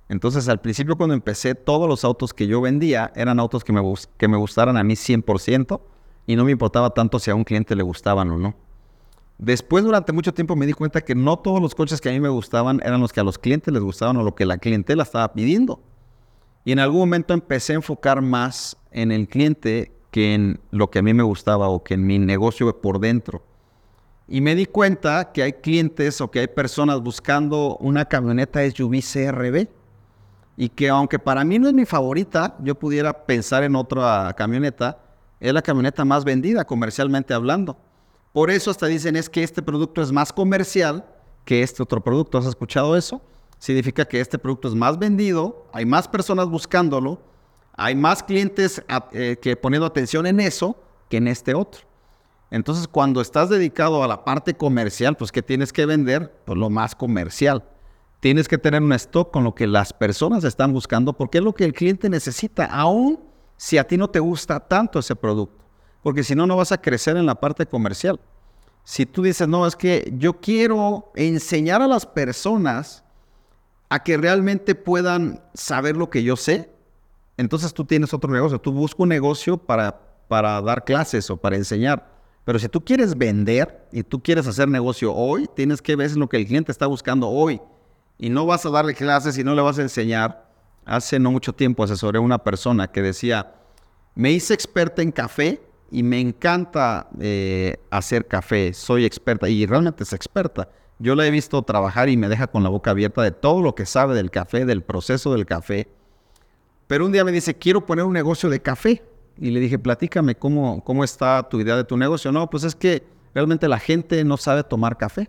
Entonces, 0.09 0.49
al 0.49 0.61
principio 0.61 0.97
cuando 0.97 1.15
empecé, 1.15 1.55
todos 1.55 1.89
los 1.89 2.05
autos 2.05 2.33
que 2.33 2.47
yo 2.47 2.61
vendía 2.61 3.13
eran 3.15 3.41
autos 3.41 3.65
que 3.65 3.73
me, 3.73 3.83
que 4.17 4.29
me 4.29 4.37
gustaran 4.37 4.77
a 4.77 4.85
mí 4.85 4.95
100% 4.95 5.81
y 6.27 6.37
no 6.37 6.45
me 6.45 6.53
importaba 6.53 6.91
tanto 6.91 7.19
si 7.19 7.31
a 7.31 7.35
un 7.35 7.45
cliente 7.45 7.75
le 7.75 7.83
gustaban 7.83 8.31
o 8.31 8.39
no. 8.39 8.55
Después, 9.39 9.85
durante 9.85 10.13
mucho 10.13 10.33
tiempo, 10.33 10.57
me 10.57 10.65
di 10.65 10.73
cuenta 10.73 11.03
que 11.03 11.15
no 11.15 11.39
todos 11.39 11.61
los 11.61 11.75
coches 11.75 12.01
que 12.01 12.09
a 12.09 12.13
mí 12.13 12.21
me 12.21 12.29
gustaban 12.29 12.81
eran 12.83 13.01
los 13.01 13.13
que 13.13 13.21
a 13.21 13.25
los 13.25 13.39
clientes 13.39 13.73
les 13.73 13.83
gustaban 13.83 14.17
o 14.17 14.23
lo 14.23 14.35
que 14.35 14.47
la 14.47 14.59
clientela 14.59 15.03
estaba 15.03 15.33
pidiendo. 15.33 15.83
Y 16.65 16.73
en 16.73 16.79
algún 16.79 17.01
momento 17.01 17.35
empecé 17.35 17.75
a 17.75 17.77
enfocar 17.77 18.23
más 18.23 18.77
en 18.97 19.13
el 19.13 19.29
cliente 19.29 19.93
que 20.11 20.35
en 20.35 20.59
lo 20.71 20.91
que 20.91 20.99
a 20.99 21.03
mí 21.03 21.13
me 21.13 21.23
gustaba 21.23 21.69
o 21.69 21.85
que 21.85 21.95
en 21.95 22.07
mi 22.07 22.19
negocio 22.19 22.81
por 22.81 22.99
dentro. 22.99 23.43
Y 24.27 24.41
me 24.41 24.55
di 24.55 24.67
cuenta 24.67 25.31
que 25.33 25.43
hay 25.43 25.53
clientes 25.53 26.21
o 26.21 26.31
que 26.31 26.41
hay 26.41 26.49
personas 26.49 27.01
buscando 27.01 27.77
una 27.77 28.07
camioneta 28.07 28.69
SUV 28.69 29.01
CRB 29.03 29.69
y 30.57 30.71
que 30.71 30.89
aunque 30.89 31.19
para 31.19 31.45
mí 31.45 31.59
no 31.59 31.69
es 31.69 31.75
mi 31.75 31.85
favorita, 31.85 32.57
yo 32.61 32.75
pudiera 32.75 33.27
pensar 33.27 33.63
en 33.63 33.77
otra 33.77 34.35
camioneta, 34.37 34.99
es 35.39 35.53
la 35.53 35.61
camioneta 35.61 36.05
más 36.05 36.25
vendida 36.25 36.65
comercialmente 36.65 37.35
hablando. 37.35 37.77
Por 38.33 38.51
eso 38.51 38.71
hasta 38.71 38.87
dicen 38.87 39.17
es 39.17 39.29
que 39.29 39.43
este 39.43 39.63
producto 39.63 40.01
es 40.01 40.11
más 40.11 40.33
comercial 40.33 41.05
que 41.45 41.63
este 41.63 41.83
otro 41.83 42.03
producto. 42.03 42.39
¿Has 42.39 42.47
escuchado 42.47 42.97
eso? 42.97 43.21
Significa 43.59 44.07
que 44.07 44.21
este 44.21 44.39
producto 44.39 44.69
es 44.69 44.75
más 44.75 44.99
vendido, 44.99 45.67
hay 45.73 45.85
más 45.85 46.09
personas 46.09 46.49
buscándolo, 46.49 47.21
hay 47.77 47.95
más 47.95 48.23
clientes 48.23 48.83
eh, 49.13 49.37
que 49.41 49.57
poniendo 49.57 49.87
atención 49.87 50.27
en 50.27 50.41
eso 50.41 50.77
que 51.09 51.19
en 51.19 51.29
este 51.29 51.55
otro. 51.55 51.83
Entonces, 52.51 52.89
cuando 52.89 53.21
estás 53.21 53.49
dedicado 53.49 54.03
a 54.03 54.09
la 54.09 54.25
parte 54.25 54.55
comercial, 54.55 55.17
pues 55.17 55.33
¿qué 55.33 55.43
tienes 55.43 55.73
que 55.73 55.85
vender? 55.85 56.33
Pues 56.45 56.59
lo 56.59 56.71
más 56.71 56.95
comercial. 56.95 57.65
Tienes 58.21 58.49
que 58.49 58.57
tener 58.57 58.83
un 58.83 58.93
stock 58.95 59.31
con 59.31 59.45
lo 59.45 59.55
que 59.55 59.67
las 59.67 59.93
personas 59.93 60.45
están 60.45 60.73
buscando 60.73 61.13
porque 61.13 61.39
es 61.39 61.45
lo 61.45 61.55
que 61.55 61.65
el 61.65 61.75
cliente 61.75 62.09
necesita, 62.09 62.65
aún 62.67 63.21
si 63.57 63.79
a 63.79 63.87
ti 63.87 63.97
no 63.97 64.09
te 64.09 64.21
gusta 64.21 64.61
tanto 64.61 64.99
ese 64.99 65.17
producto. 65.17 65.65
Porque 66.03 66.23
si 66.23 66.35
no, 66.35 66.47
no 66.47 66.57
vas 66.57 66.73
a 66.73 66.81
crecer 66.81 67.17
en 67.17 67.27
la 67.27 67.35
parte 67.35 67.67
comercial. 67.67 68.21
Si 68.85 69.05
tú 69.05 69.23
dices, 69.23 69.49
no, 69.49 69.67
es 69.67 69.75
que 69.75 70.13
yo 70.17 70.41
quiero 70.41 71.11
enseñar 71.17 71.83
a 71.83 71.89
las 71.89 72.07
personas 72.07 73.03
a 73.89 74.03
que 74.03 74.17
realmente 74.17 74.75
puedan 74.75 75.43
saber 75.55 75.97
lo 75.97 76.09
que 76.09 76.23
yo 76.23 76.37
sé, 76.37 76.71
entonces 77.37 77.73
tú 77.75 77.85
tienes 77.85 78.13
otro 78.15 78.33
negocio. 78.33 78.59
Tú 78.59 78.73
buscas 78.73 79.01
un 79.01 79.09
negocio 79.09 79.57
para, 79.57 80.01
para 80.29 80.61
dar 80.63 80.85
clases 80.85 81.31
o 81.31 81.37
para 81.37 81.57
enseñar. 81.57 82.17
Pero 82.45 82.59
si 82.59 82.69
tú 82.69 82.85
quieres 82.85 83.17
vender 83.17 83.89
y 83.93 84.03
tú 84.03 84.23
quieres 84.23 84.47
hacer 84.47 84.69
negocio 84.69 85.13
hoy, 85.13 85.49
tienes 85.55 85.83
que 85.83 85.97
ver 85.97 86.17
lo 86.17 86.29
que 86.29 86.37
el 86.37 86.47
cliente 86.47 86.71
está 86.71 86.87
buscando 86.87 87.29
hoy 87.29 87.61
y 88.19 88.31
no 88.31 88.47
vas 88.47 88.65
a 88.65 88.71
darle 88.71 88.95
clases 88.95 89.37
y 89.39 89.45
no 89.45 89.55
le 89.55 89.63
vas 89.63 89.79
a 89.79 89.83
enseñar. 89.83 90.47
Hace 90.85 91.19
no 91.19 91.33
mucho 91.33 91.53
tiempo 91.53 91.83
asesoré 91.83 92.19
a 92.19 92.21
una 92.21 92.39
persona 92.39 92.87
que 92.87 93.03
decía, 93.03 93.55
me 94.15 94.31
hice 94.31 94.55
experta 94.55 95.03
en 95.03 95.11
café 95.11 95.61
y 95.91 96.03
me 96.03 96.21
encanta 96.21 97.09
eh, 97.21 97.79
hacer 97.91 98.27
café, 98.27 98.73
soy 98.73 99.05
experta 99.05 99.49
y 99.49 99.67
realmente 99.67 100.05
es 100.05 100.13
experta. 100.13 100.69
Yo 100.99 101.15
la 101.15 101.27
he 101.27 101.31
visto 101.31 101.61
trabajar 101.63 102.09
y 102.09 102.17
me 102.17 102.29
deja 102.29 102.47
con 102.47 102.63
la 102.63 102.69
boca 102.69 102.93
abierta 102.93 103.23
de 103.23 103.33
todo 103.33 103.61
lo 103.61 103.75
que 103.75 103.85
sabe 103.85 104.15
del 104.15 104.31
café, 104.31 104.65
del 104.65 104.83
proceso 104.83 105.33
del 105.33 105.45
café. 105.45 105.89
Pero 106.87 107.07
un 107.07 107.13
día 107.13 107.25
me 107.25 107.33
dice, 107.33 107.55
quiero 107.55 107.85
poner 107.85 108.05
un 108.05 108.13
negocio 108.13 108.49
de 108.49 108.61
café. 108.61 109.03
Y 109.39 109.51
le 109.51 109.61
dije, 109.61 109.79
platícame 109.79 110.35
cómo, 110.35 110.83
cómo 110.85 111.05
está 111.05 111.49
tu 111.49 111.61
idea 111.61 111.77
de 111.77 111.85
tu 111.85 111.97
negocio. 111.97 112.33
No, 112.33 112.49
pues 112.49 112.65
es 112.65 112.75
que 112.75 113.05
realmente 113.35 113.69
la 113.69 113.79
gente 113.79 114.25
no 114.25 114.37
sabe 114.37 114.65
tomar 114.65 114.97
café 114.97 115.29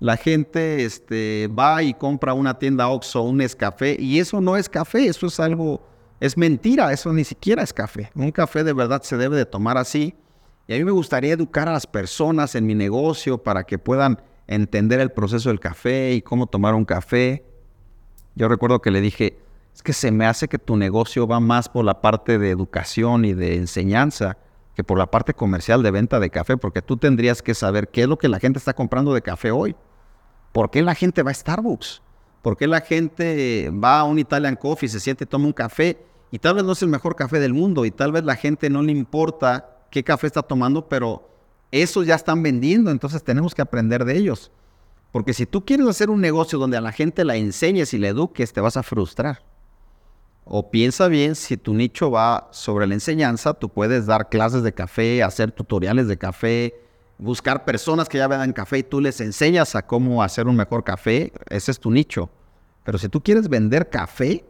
la 0.00 0.16
gente 0.16 0.84
este, 0.84 1.48
va 1.48 1.82
y 1.82 1.94
compra 1.94 2.32
una 2.32 2.58
tienda 2.58 2.88
Oxxo, 2.88 3.22
un 3.22 3.38
Nescafé, 3.38 3.96
y 3.98 4.20
eso 4.20 4.40
no 4.40 4.56
es 4.56 4.68
café, 4.68 5.06
eso 5.06 5.26
es 5.26 5.40
algo, 5.40 5.82
es 6.20 6.36
mentira, 6.36 6.92
eso 6.92 7.12
ni 7.12 7.24
siquiera 7.24 7.62
es 7.62 7.72
café. 7.72 8.10
Un 8.14 8.30
café 8.30 8.62
de 8.62 8.72
verdad 8.72 9.02
se 9.02 9.16
debe 9.16 9.36
de 9.36 9.46
tomar 9.46 9.76
así. 9.76 10.14
Y 10.68 10.74
a 10.74 10.78
mí 10.78 10.84
me 10.84 10.92
gustaría 10.92 11.32
educar 11.32 11.68
a 11.68 11.72
las 11.72 11.86
personas 11.86 12.54
en 12.54 12.66
mi 12.66 12.74
negocio 12.74 13.42
para 13.42 13.64
que 13.64 13.78
puedan 13.78 14.22
entender 14.46 15.00
el 15.00 15.10
proceso 15.10 15.48
del 15.48 15.60
café 15.60 16.12
y 16.12 16.22
cómo 16.22 16.46
tomar 16.46 16.74
un 16.74 16.84
café. 16.84 17.44
Yo 18.34 18.48
recuerdo 18.48 18.80
que 18.80 18.90
le 18.90 19.00
dije, 19.00 19.38
es 19.78 19.82
que 19.84 19.92
se 19.92 20.10
me 20.10 20.26
hace 20.26 20.48
que 20.48 20.58
tu 20.58 20.76
negocio 20.76 21.28
va 21.28 21.38
más 21.38 21.68
por 21.68 21.84
la 21.84 22.00
parte 22.00 22.36
de 22.36 22.50
educación 22.50 23.24
y 23.24 23.32
de 23.32 23.54
enseñanza 23.54 24.36
que 24.74 24.82
por 24.82 24.98
la 24.98 25.08
parte 25.08 25.34
comercial 25.34 25.84
de 25.84 25.92
venta 25.92 26.18
de 26.18 26.30
café, 26.30 26.56
porque 26.56 26.82
tú 26.82 26.96
tendrías 26.96 27.42
que 27.42 27.54
saber 27.54 27.86
qué 27.86 28.02
es 28.02 28.08
lo 28.08 28.18
que 28.18 28.26
la 28.26 28.40
gente 28.40 28.58
está 28.58 28.74
comprando 28.74 29.14
de 29.14 29.22
café 29.22 29.52
hoy. 29.52 29.76
¿Por 30.50 30.72
qué 30.72 30.82
la 30.82 30.96
gente 30.96 31.22
va 31.22 31.30
a 31.30 31.34
Starbucks? 31.34 32.02
¿Por 32.42 32.56
qué 32.56 32.66
la 32.66 32.80
gente 32.80 33.70
va 33.70 34.00
a 34.00 34.02
un 34.02 34.18
Italian 34.18 34.56
Coffee, 34.56 34.88
se 34.88 34.98
siente, 34.98 35.26
toma 35.26 35.46
un 35.46 35.52
café 35.52 36.04
y 36.32 36.40
tal 36.40 36.56
vez 36.56 36.64
no 36.64 36.72
es 36.72 36.82
el 36.82 36.88
mejor 36.88 37.14
café 37.14 37.38
del 37.38 37.54
mundo 37.54 37.84
y 37.84 37.92
tal 37.92 38.10
vez 38.10 38.24
la 38.24 38.34
gente 38.34 38.70
no 38.70 38.82
le 38.82 38.90
importa 38.90 39.78
qué 39.92 40.02
café 40.02 40.26
está 40.26 40.42
tomando, 40.42 40.88
pero 40.88 41.30
esos 41.70 42.04
ya 42.04 42.16
están 42.16 42.42
vendiendo, 42.42 42.90
entonces 42.90 43.22
tenemos 43.22 43.54
que 43.54 43.62
aprender 43.62 44.04
de 44.04 44.16
ellos. 44.16 44.50
Porque 45.12 45.34
si 45.34 45.46
tú 45.46 45.64
quieres 45.64 45.86
hacer 45.86 46.10
un 46.10 46.20
negocio 46.20 46.58
donde 46.58 46.76
a 46.76 46.80
la 46.80 46.90
gente 46.90 47.24
la 47.24 47.36
enseñes 47.36 47.94
y 47.94 47.98
le 47.98 48.08
eduques, 48.08 48.52
te 48.52 48.60
vas 48.60 48.76
a 48.76 48.82
frustrar. 48.82 49.47
O 50.50 50.70
piensa 50.70 51.08
bien, 51.08 51.34
si 51.34 51.58
tu 51.58 51.74
nicho 51.74 52.10
va 52.10 52.48
sobre 52.52 52.86
la 52.86 52.94
enseñanza, 52.94 53.52
tú 53.52 53.68
puedes 53.68 54.06
dar 54.06 54.30
clases 54.30 54.62
de 54.62 54.72
café, 54.72 55.22
hacer 55.22 55.52
tutoriales 55.52 56.08
de 56.08 56.16
café, 56.16 56.74
buscar 57.18 57.66
personas 57.66 58.08
que 58.08 58.16
ya 58.16 58.28
vendan 58.28 58.54
café 58.54 58.78
y 58.78 58.82
tú 58.82 58.98
les 59.02 59.20
enseñas 59.20 59.74
a 59.74 59.86
cómo 59.86 60.22
hacer 60.22 60.46
un 60.46 60.56
mejor 60.56 60.84
café, 60.84 61.32
ese 61.50 61.70
es 61.70 61.78
tu 61.78 61.90
nicho. 61.90 62.30
Pero 62.82 62.96
si 62.96 63.10
tú 63.10 63.22
quieres 63.22 63.46
vender 63.50 63.90
café, 63.90 64.42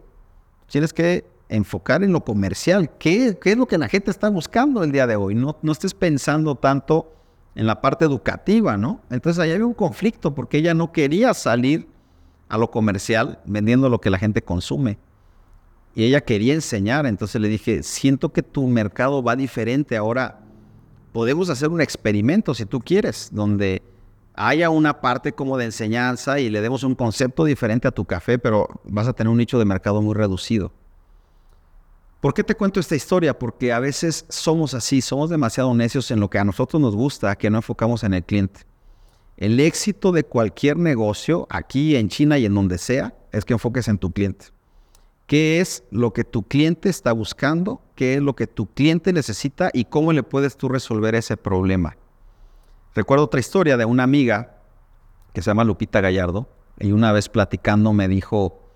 tienes 0.67 0.93
que 0.93 1.25
enfocar 1.49 2.01
en 2.01 2.13
lo 2.13 2.23
comercial. 2.23 2.89
¿Qué, 2.97 3.37
es 3.43 3.57
lo 3.57 3.65
que 3.65 3.77
la 3.77 3.89
gente 3.89 4.09
está 4.09 4.29
buscando 4.29 4.81
el 4.85 4.93
día 4.93 5.05
de 5.05 5.17
hoy? 5.17 5.35
No, 5.35 5.57
no 5.61 5.73
estés 5.73 5.93
pensando 5.93 6.55
tanto 6.55 7.11
en 7.55 7.67
la 7.67 7.81
parte 7.81 8.05
educativa, 8.05 8.77
¿no? 8.77 9.01
Entonces 9.09 9.37
ahí 9.41 9.51
había 9.51 9.65
un 9.65 9.73
conflicto 9.73 10.33
porque 10.33 10.59
ella 10.59 10.73
no 10.73 10.93
quería 10.93 11.33
salir 11.33 11.89
a 12.47 12.57
lo 12.57 12.71
comercial 12.71 13.39
vendiendo 13.43 13.89
lo 13.89 13.99
que 13.99 14.09
la 14.09 14.17
gente 14.17 14.41
consume. 14.41 14.97
Y 15.95 16.03
ella 16.03 16.21
quería 16.21 16.53
enseñar, 16.53 17.05
entonces 17.05 17.41
le 17.41 17.47
dije, 17.47 17.83
siento 17.83 18.29
que 18.29 18.43
tu 18.43 18.67
mercado 18.67 19.23
va 19.23 19.35
diferente 19.35 19.97
ahora 19.97 20.39
podemos 21.11 21.49
hacer 21.49 21.69
un 21.69 21.81
experimento 21.81 22.53
si 22.53 22.65
tú 22.65 22.79
quieres, 22.79 23.29
donde 23.31 23.81
haya 24.35 24.69
una 24.69 25.01
parte 25.01 25.33
como 25.33 25.57
de 25.57 25.65
enseñanza 25.65 26.39
y 26.39 26.49
le 26.49 26.61
demos 26.61 26.83
un 26.83 26.95
concepto 26.95 27.43
diferente 27.43 27.87
a 27.87 27.91
tu 27.91 28.05
café, 28.05 28.39
pero 28.39 28.67
vas 28.85 29.07
a 29.07 29.13
tener 29.13 29.29
un 29.29 29.37
nicho 29.37 29.59
de 29.59 29.65
mercado 29.65 30.01
muy 30.01 30.15
reducido. 30.15 30.71
¿Por 32.21 32.33
qué 32.33 32.43
te 32.43 32.55
cuento 32.55 32.79
esta 32.79 32.95
historia? 32.95 33.37
Porque 33.37 33.71
a 33.71 33.79
veces 33.79 34.25
somos 34.29 34.73
así, 34.73 35.01
somos 35.01 35.29
demasiado 35.29 35.73
necios 35.73 36.11
en 36.11 36.19
lo 36.19 36.29
que 36.29 36.37
a 36.37 36.43
nosotros 36.43 36.81
nos 36.81 36.95
gusta, 36.95 37.35
que 37.35 37.49
no 37.49 37.57
enfocamos 37.57 38.03
en 38.03 38.13
el 38.13 38.23
cliente. 38.23 38.61
El 39.37 39.59
éxito 39.59 40.11
de 40.11 40.25
cualquier 40.25 40.75
negocio, 40.77 41.47
aquí 41.49 41.95
en 41.95 42.09
China 42.09 42.37
y 42.37 42.45
en 42.45 42.53
donde 42.53 42.77
sea, 42.77 43.15
es 43.31 43.45
que 43.45 43.53
enfoques 43.53 43.87
en 43.87 43.97
tu 43.97 44.11
cliente 44.11 44.47
qué 45.29 45.61
es 45.61 45.83
lo 45.91 46.11
que 46.11 46.23
tu 46.23 46.41
cliente 46.41 46.89
está 46.89 47.11
buscando, 47.11 47.83
qué 47.93 48.15
es 48.15 48.21
lo 48.21 48.35
que 48.35 48.47
tu 48.47 48.65
cliente 48.73 49.13
necesita 49.13 49.69
y 49.71 49.85
cómo 49.85 50.11
le 50.11 50.23
puedes 50.23 50.57
tú 50.57 50.69
resolver 50.69 51.13
ese 51.13 51.37
problema. 51.37 51.97
Recuerdo 52.95 53.25
otra 53.25 53.39
historia 53.39 53.77
de 53.77 53.85
una 53.85 54.01
amiga 54.01 54.57
que 55.31 55.43
se 55.43 55.51
llama 55.51 55.63
Lupita 55.63 56.01
Gallardo 56.01 56.49
y 56.79 56.93
una 56.93 57.11
vez 57.11 57.29
platicando 57.29 57.93
me 57.93 58.07
dijo, 58.07 58.71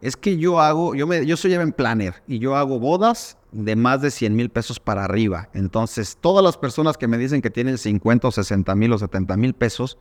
es 0.00 0.16
que 0.16 0.38
yo 0.38 0.58
hago, 0.58 0.96
yo, 0.96 1.06
me, 1.06 1.24
yo 1.24 1.36
soy 1.36 1.54
event 1.54 1.76
planner 1.76 2.24
y 2.26 2.40
yo 2.40 2.56
hago 2.56 2.80
bodas 2.80 3.38
de 3.52 3.76
más 3.76 4.02
de 4.02 4.10
100 4.10 4.34
mil 4.34 4.50
pesos 4.50 4.80
para 4.80 5.04
arriba. 5.04 5.50
Entonces, 5.54 6.18
todas 6.20 6.42
las 6.42 6.56
personas 6.56 6.98
que 6.98 7.06
me 7.06 7.16
dicen 7.16 7.42
que 7.42 7.50
tienen 7.50 7.78
50 7.78 8.26
o 8.26 8.32
60 8.32 8.74
mil 8.74 8.92
o 8.92 8.98
70 8.98 9.36
mil 9.36 9.54
pesos, 9.54 9.98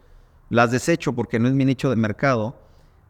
las 0.50 0.72
desecho 0.72 1.14
porque 1.14 1.38
no 1.38 1.48
es 1.48 1.54
mi 1.54 1.64
nicho 1.64 1.92
de 1.92 1.96
mercado 1.96 2.56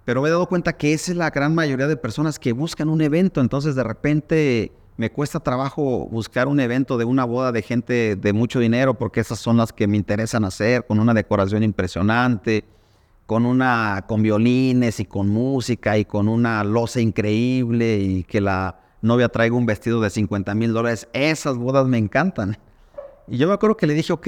pero 0.05 0.21
me 0.21 0.29
he 0.29 0.31
dado 0.31 0.47
cuenta 0.47 0.73
que 0.73 0.93
esa 0.93 1.11
es 1.11 1.17
la 1.17 1.29
gran 1.29 1.53
mayoría 1.53 1.87
de 1.87 1.97
personas 1.97 2.39
que 2.39 2.53
buscan 2.53 2.89
un 2.89 3.01
evento, 3.01 3.41
entonces 3.41 3.75
de 3.75 3.83
repente 3.83 4.71
me 4.97 5.11
cuesta 5.11 5.39
trabajo 5.39 6.07
buscar 6.07 6.47
un 6.47 6.59
evento 6.59 6.97
de 6.97 7.05
una 7.05 7.25
boda 7.25 7.51
de 7.51 7.61
gente 7.61 8.15
de 8.15 8.33
mucho 8.33 8.59
dinero 8.59 8.93
porque 8.95 9.19
esas 9.19 9.39
son 9.39 9.57
las 9.57 9.73
que 9.73 9.87
me 9.87 9.97
interesan 9.97 10.45
hacer, 10.45 10.85
con 10.85 10.99
una 10.99 11.13
decoración 11.13 11.63
impresionante, 11.63 12.65
con 13.25 13.45
una 13.45 14.05
con 14.07 14.21
violines 14.21 14.99
y 14.99 15.05
con 15.05 15.29
música 15.29 15.97
y 15.97 16.05
con 16.05 16.27
una 16.27 16.63
loza 16.63 16.99
increíble 16.99 17.97
y 17.97 18.23
que 18.23 18.41
la 18.41 18.79
novia 19.01 19.29
traiga 19.29 19.55
un 19.55 19.65
vestido 19.65 20.01
de 20.01 20.09
50 20.09 20.53
mil 20.55 20.73
dólares. 20.73 21.07
Esas 21.13 21.57
bodas 21.57 21.87
me 21.87 21.97
encantan. 21.97 22.57
Y 23.27 23.37
yo 23.37 23.47
me 23.47 23.53
acuerdo 23.53 23.77
que 23.77 23.87
le 23.87 23.93
dije, 23.93 24.13
ok, 24.13 24.27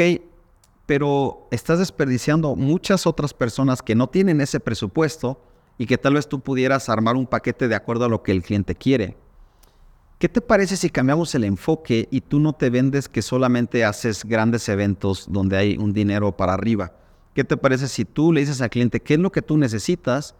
pero 0.86 1.48
estás 1.52 1.80
desperdiciando 1.80 2.56
muchas 2.56 3.06
otras 3.06 3.34
personas 3.34 3.82
que 3.82 3.96
no 3.96 4.08
tienen 4.08 4.42
ese 4.42 4.60
presupuesto 4.60 5.40
y 5.78 5.86
que 5.86 5.98
tal 5.98 6.16
vez 6.16 6.28
tú 6.28 6.40
pudieras 6.40 6.90
armar 6.90 7.16
un 7.16 7.28
paquete 7.28 7.68
de 7.68 7.76
acuerdo 7.76 8.06
a 8.06 8.10
lo 8.10 8.24
que 8.24 8.32
el 8.32 8.44
cliente 8.44 8.76
quiere. 8.76 9.18
¿Qué 10.20 10.30
te 10.30 10.42
parece 10.42 10.78
si 10.78 10.90
cambiamos 10.90 11.36
el 11.36 11.44
enfoque 11.44 12.08
y 12.10 12.22
tú 12.22 12.40
no 12.40 12.54
te 12.54 12.70
vendes 12.70 13.10
que 13.10 13.22
solamente 13.22 13.84
haces 13.84 14.24
grandes 14.24 14.70
eventos 14.70 15.26
donde 15.30 15.58
hay 15.58 15.78
un 15.78 15.92
dinero 15.92 16.38
para 16.38 16.54
arriba? 16.54 16.94
¿Qué 17.34 17.44
te 17.44 17.58
parece 17.58 17.88
si 17.88 18.06
tú 18.06 18.32
le 18.32 18.42
dices 18.42 18.62
al 18.62 18.70
cliente 18.70 19.02
qué 19.02 19.16
es 19.16 19.20
lo 19.20 19.32
que 19.32 19.42
tú 19.42 19.58
necesitas? 19.58 20.36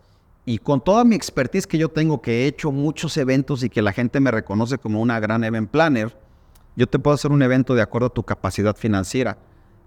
Y 0.46 0.60
con 0.60 0.82
toda 0.82 1.04
mi 1.04 1.15
expertise 1.15 1.67
que 1.67 1.78
yo 1.78 1.89
tengo, 1.89 2.22
que 2.22 2.43
he 2.43 2.48
hecho 2.48 2.72
muchos 2.72 3.17
eventos 3.17 3.63
y 3.63 3.69
que 3.69 3.82
la 3.82 3.93
gente 3.93 4.19
me 4.19 4.32
reconoce 4.32 4.78
como 4.78 5.02
una 5.02 5.19
gran 5.19 5.43
event 5.43 5.69
planner, 5.69 6.15
yo 6.76 6.88
te 6.88 7.00
puedo 7.00 7.15
hacer 7.15 7.32
un 7.32 7.41
evento 7.41 7.76
de 7.76 7.82
acuerdo 7.82 8.08
a 8.08 8.13
tu 8.13 8.24
capacidad 8.24 8.76
financiera. 8.76 9.38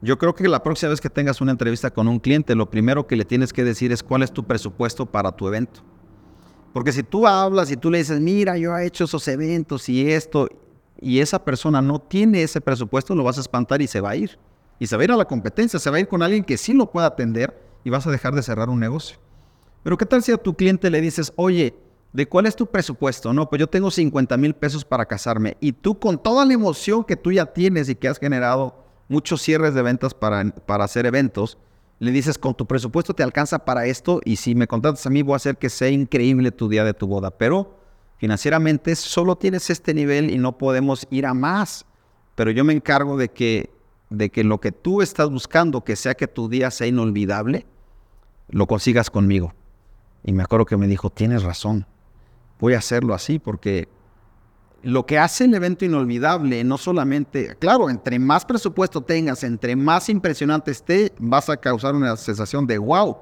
Yo 0.06 0.18
creo 0.18 0.36
que 0.36 0.46
la 0.46 0.62
próxima 0.62 0.90
vez 0.90 1.00
que 1.00 1.10
tengas 1.10 1.40
una 1.40 1.50
entrevista 1.50 1.90
con 1.90 2.06
un 2.06 2.20
cliente, 2.20 2.54
lo 2.54 2.70
primero 2.70 3.08
que 3.08 3.16
le 3.16 3.24
tienes 3.24 3.52
que 3.52 3.64
decir 3.64 3.90
es 3.90 4.04
cuál 4.04 4.22
es 4.22 4.30
tu 4.30 4.44
presupuesto 4.44 5.04
para 5.04 5.32
tu 5.32 5.48
evento. 5.48 5.80
Porque 6.72 6.92
si 6.92 7.02
tú 7.02 7.26
hablas 7.26 7.72
y 7.72 7.76
tú 7.76 7.90
le 7.90 7.98
dices, 7.98 8.20
mira, 8.20 8.56
yo 8.56 8.78
he 8.78 8.86
hecho 8.86 9.02
esos 9.02 9.26
eventos 9.26 9.88
y 9.88 10.08
esto, 10.12 10.48
y 11.00 11.18
esa 11.18 11.44
persona 11.44 11.82
no 11.82 11.98
tiene 11.98 12.44
ese 12.44 12.60
presupuesto, 12.60 13.16
lo 13.16 13.24
vas 13.24 13.38
a 13.38 13.40
espantar 13.40 13.82
y 13.82 13.88
se 13.88 14.00
va 14.00 14.10
a 14.10 14.16
ir. 14.16 14.38
Y 14.78 14.86
se 14.86 14.94
va 14.94 15.02
a 15.02 15.04
ir 15.06 15.10
a 15.10 15.16
la 15.16 15.24
competencia, 15.24 15.80
se 15.80 15.90
va 15.90 15.96
a 15.96 16.00
ir 16.00 16.06
con 16.06 16.22
alguien 16.22 16.44
que 16.44 16.56
sí 16.56 16.72
lo 16.72 16.88
pueda 16.88 17.08
atender 17.08 17.60
y 17.82 17.90
vas 17.90 18.06
a 18.06 18.12
dejar 18.12 18.32
de 18.32 18.44
cerrar 18.44 18.68
un 18.68 18.78
negocio. 18.78 19.18
Pero 19.82 19.96
¿qué 19.96 20.06
tal 20.06 20.22
si 20.22 20.30
a 20.30 20.36
tu 20.36 20.54
cliente 20.54 20.88
le 20.88 21.00
dices, 21.00 21.32
oye, 21.34 21.74
¿de 22.12 22.28
cuál 22.28 22.46
es 22.46 22.54
tu 22.54 22.66
presupuesto? 22.68 23.32
No, 23.32 23.50
pues 23.50 23.58
yo 23.58 23.66
tengo 23.66 23.90
50 23.90 24.36
mil 24.36 24.54
pesos 24.54 24.84
para 24.84 25.06
casarme. 25.06 25.56
Y 25.58 25.72
tú 25.72 25.98
con 25.98 26.16
toda 26.16 26.46
la 26.46 26.52
emoción 26.52 27.02
que 27.02 27.16
tú 27.16 27.32
ya 27.32 27.46
tienes 27.46 27.88
y 27.88 27.96
que 27.96 28.06
has 28.06 28.20
generado 28.20 28.85
muchos 29.08 29.42
cierres 29.42 29.74
de 29.74 29.82
ventas 29.82 30.14
para, 30.14 30.44
para 30.50 30.84
hacer 30.84 31.06
eventos, 31.06 31.58
le 31.98 32.10
dices, 32.10 32.38
con 32.38 32.54
tu 32.54 32.66
presupuesto 32.66 33.14
te 33.14 33.22
alcanza 33.22 33.64
para 33.64 33.86
esto 33.86 34.20
y 34.24 34.36
si 34.36 34.54
me 34.54 34.66
contratas 34.66 35.06
a 35.06 35.10
mí 35.10 35.22
voy 35.22 35.34
a 35.34 35.36
hacer 35.36 35.56
que 35.56 35.70
sea 35.70 35.88
increíble 35.88 36.50
tu 36.50 36.68
día 36.68 36.84
de 36.84 36.92
tu 36.92 37.06
boda. 37.06 37.30
Pero 37.30 37.78
financieramente 38.18 38.94
solo 38.96 39.36
tienes 39.36 39.70
este 39.70 39.94
nivel 39.94 40.30
y 40.30 40.38
no 40.38 40.58
podemos 40.58 41.06
ir 41.10 41.26
a 41.26 41.34
más. 41.34 41.86
Pero 42.34 42.50
yo 42.50 42.64
me 42.64 42.74
encargo 42.74 43.16
de 43.16 43.30
que 43.30 43.76
de 44.10 44.30
que 44.30 44.44
lo 44.44 44.60
que 44.60 44.72
tú 44.72 45.02
estás 45.02 45.30
buscando, 45.30 45.82
que 45.82 45.96
sea 45.96 46.14
que 46.14 46.28
tu 46.28 46.48
día 46.48 46.70
sea 46.70 46.86
inolvidable, 46.86 47.66
lo 48.48 48.66
consigas 48.66 49.10
conmigo. 49.10 49.54
Y 50.24 50.32
me 50.32 50.42
acuerdo 50.42 50.66
que 50.66 50.76
me 50.76 50.86
dijo, 50.86 51.10
tienes 51.10 51.42
razón, 51.42 51.86
voy 52.58 52.74
a 52.74 52.78
hacerlo 52.78 53.14
así 53.14 53.38
porque 53.38 53.88
lo 54.86 55.04
que 55.04 55.18
hace 55.18 55.44
el 55.44 55.54
evento 55.54 55.84
inolvidable 55.84 56.62
no 56.64 56.78
solamente, 56.78 57.56
claro, 57.58 57.90
entre 57.90 58.18
más 58.18 58.44
presupuesto 58.44 59.00
tengas, 59.00 59.42
entre 59.44 59.76
más 59.76 60.08
impresionante 60.08 60.70
esté, 60.70 61.12
vas 61.18 61.48
a 61.48 61.56
causar 61.56 61.94
una 61.94 62.16
sensación 62.16 62.66
de 62.66 62.78
wow. 62.78 63.16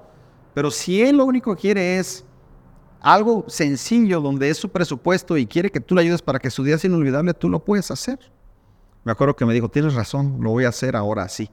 Pero 0.54 0.70
si 0.70 1.02
él 1.02 1.16
lo 1.16 1.24
único 1.24 1.54
que 1.54 1.60
quiere 1.62 1.98
es 1.98 2.24
algo 3.00 3.44
sencillo 3.48 4.20
donde 4.20 4.48
es 4.48 4.56
su 4.56 4.68
presupuesto 4.68 5.36
y 5.36 5.46
quiere 5.46 5.70
que 5.70 5.80
tú 5.80 5.94
le 5.94 6.02
ayudes 6.02 6.22
para 6.22 6.38
que 6.38 6.50
su 6.50 6.62
día 6.64 6.78
sea 6.78 6.88
inolvidable, 6.88 7.34
tú 7.34 7.48
lo 7.48 7.64
puedes 7.64 7.90
hacer 7.90 8.18
me 9.04 9.12
acuerdo 9.12 9.36
que 9.36 9.44
me 9.44 9.52
dijo, 9.52 9.68
tienes 9.68 9.94
razón, 9.94 10.38
lo 10.40 10.50
voy 10.50 10.64
a 10.64 10.70
hacer 10.70 10.96
ahora 10.96 11.28
sí. 11.28 11.50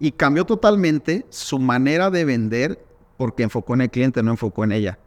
Y 0.00 0.12
cambió 0.12 0.44
totalmente 0.44 1.24
su 1.30 1.58
manera 1.58 2.10
de 2.10 2.24
vender 2.24 2.84
porque 3.16 3.44
enfocó 3.44 3.74
en 3.74 3.82
el 3.82 3.90
cliente, 3.90 4.22
no 4.22 4.32
enfocó 4.32 4.64
en 4.64 4.72
ella. 4.72 4.98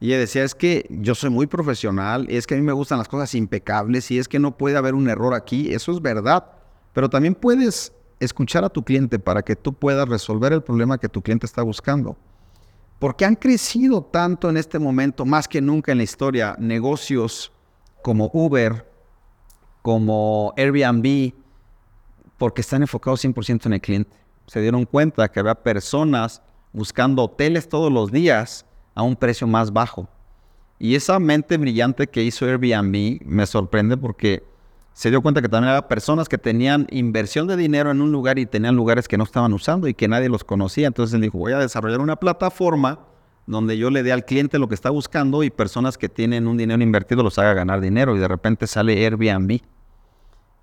Y 0.00 0.06
ella 0.08 0.18
decía, 0.18 0.44
es 0.44 0.54
que 0.54 0.86
yo 0.88 1.14
soy 1.14 1.28
muy 1.28 1.46
profesional, 1.46 2.26
es 2.30 2.46
que 2.46 2.54
a 2.54 2.56
mí 2.56 2.62
me 2.62 2.72
gustan 2.72 2.96
las 2.96 3.08
cosas 3.08 3.34
impecables 3.34 4.10
y 4.10 4.18
es 4.18 4.28
que 4.28 4.38
no 4.38 4.56
puede 4.56 4.78
haber 4.78 4.94
un 4.94 5.10
error 5.10 5.34
aquí, 5.34 5.72
eso 5.74 5.92
es 5.92 6.00
verdad. 6.00 6.46
Pero 6.94 7.10
también 7.10 7.34
puedes 7.34 7.92
escuchar 8.18 8.64
a 8.64 8.70
tu 8.70 8.82
cliente 8.82 9.18
para 9.18 9.42
que 9.42 9.56
tú 9.56 9.74
puedas 9.74 10.08
resolver 10.08 10.54
el 10.54 10.62
problema 10.62 10.96
que 10.96 11.10
tu 11.10 11.20
cliente 11.20 11.44
está 11.44 11.62
buscando. 11.62 12.16
Porque 12.98 13.26
han 13.26 13.36
crecido 13.36 14.02
tanto 14.02 14.48
en 14.48 14.56
este 14.56 14.78
momento, 14.78 15.26
más 15.26 15.46
que 15.46 15.60
nunca 15.60 15.92
en 15.92 15.98
la 15.98 16.04
historia, 16.04 16.56
negocios 16.58 17.52
como 18.02 18.30
Uber, 18.32 18.90
como 19.82 20.54
Airbnb, 20.56 21.34
porque 22.38 22.62
están 22.62 22.80
enfocados 22.80 23.22
100% 23.22 23.66
en 23.66 23.74
el 23.74 23.80
cliente. 23.82 24.16
Se 24.46 24.62
dieron 24.62 24.86
cuenta 24.86 25.30
que 25.30 25.40
había 25.40 25.54
personas 25.54 26.42
buscando 26.72 27.24
hoteles 27.24 27.68
todos 27.68 27.92
los 27.92 28.10
días 28.10 28.64
a 28.94 29.02
un 29.02 29.16
precio 29.16 29.46
más 29.46 29.72
bajo. 29.72 30.08
Y 30.78 30.94
esa 30.94 31.18
mente 31.18 31.58
brillante 31.58 32.06
que 32.06 32.22
hizo 32.22 32.46
Airbnb 32.46 33.20
me 33.24 33.46
sorprende 33.46 33.96
porque 33.96 34.42
se 34.92 35.10
dio 35.10 35.22
cuenta 35.22 35.42
que 35.42 35.48
también 35.48 35.70
había 35.70 35.88
personas 35.88 36.28
que 36.28 36.38
tenían 36.38 36.86
inversión 36.90 37.46
de 37.46 37.56
dinero 37.56 37.90
en 37.90 38.00
un 38.00 38.12
lugar 38.12 38.38
y 38.38 38.46
tenían 38.46 38.76
lugares 38.76 39.08
que 39.08 39.18
no 39.18 39.24
estaban 39.24 39.52
usando 39.52 39.88
y 39.88 39.94
que 39.94 40.08
nadie 40.08 40.28
los 40.28 40.44
conocía. 40.44 40.86
Entonces 40.86 41.14
él 41.14 41.20
dijo, 41.20 41.38
voy 41.38 41.52
a 41.52 41.58
desarrollar 41.58 42.00
una 42.00 42.16
plataforma 42.16 43.00
donde 43.46 43.76
yo 43.76 43.90
le 43.90 44.02
dé 44.02 44.12
al 44.12 44.24
cliente 44.24 44.58
lo 44.58 44.68
que 44.68 44.74
está 44.74 44.90
buscando 44.90 45.42
y 45.42 45.50
personas 45.50 45.98
que 45.98 46.08
tienen 46.08 46.46
un 46.46 46.56
dinero 46.56 46.82
invertido 46.82 47.22
los 47.22 47.38
haga 47.38 47.54
ganar 47.54 47.80
dinero 47.80 48.16
y 48.16 48.18
de 48.18 48.28
repente 48.28 48.66
sale 48.66 49.04
Airbnb. 49.04 49.60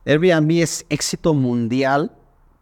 Airbnb 0.05 0.51
es 0.61 0.85
éxito 0.89 1.33
mundial 1.33 2.11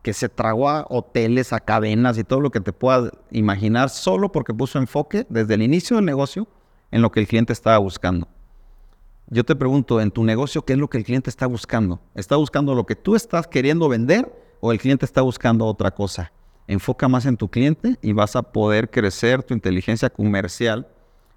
que 0.06 0.14
se 0.14 0.30
tragó 0.30 0.70
a 0.70 0.86
hoteles, 0.88 1.52
a 1.52 1.60
cadenas 1.60 2.20
y 2.20 2.24
todo 2.24 2.40
lo 2.40 2.52
que 2.52 2.60
te 2.60 2.72
puedas 2.72 3.10
imaginar 3.32 3.90
solo 3.90 4.32
porque 4.32 4.54
puso 4.54 4.78
enfoque 4.78 5.26
desde 5.30 5.56
el 5.56 5.64
inicio 5.64 5.96
del 5.96 6.06
negocio 6.06 6.48
en 6.92 7.02
lo 7.02 7.10
que 7.12 7.22
el 7.22 7.28
cliente 7.28 7.54
estaba 7.54 7.80
buscando. 7.80 8.28
Yo 9.26 9.44
te 9.44 9.56
pregunto, 9.56 10.00
en 10.00 10.12
tu 10.12 10.24
negocio, 10.24 10.62
¿qué 10.64 10.74
es 10.74 10.80
lo 10.80 10.92
que 10.92 11.00
el 11.00 11.06
cliente 11.06 11.32
está 11.32 11.48
buscando? 11.48 12.00
¿Está 12.14 12.36
buscando 12.36 12.76
lo 12.76 12.86
que 12.86 12.96
tú 12.96 13.16
estás 13.16 13.48
queriendo 13.48 13.90
vender 13.90 14.32
o 14.60 14.72
el 14.72 14.78
cliente 14.78 15.06
está 15.06 15.24
buscando 15.24 15.66
otra 15.66 15.90
cosa? 15.90 16.32
enfoca 16.68 17.08
más 17.08 17.26
en 17.26 17.36
tu 17.36 17.50
cliente 17.50 17.98
y 18.04 18.14
vas 18.14 18.36
a 18.36 18.44
poder 18.44 18.92
crecer 18.92 19.42
tu 19.42 19.56
inteligencia 19.56 20.12
comercial 20.12 20.88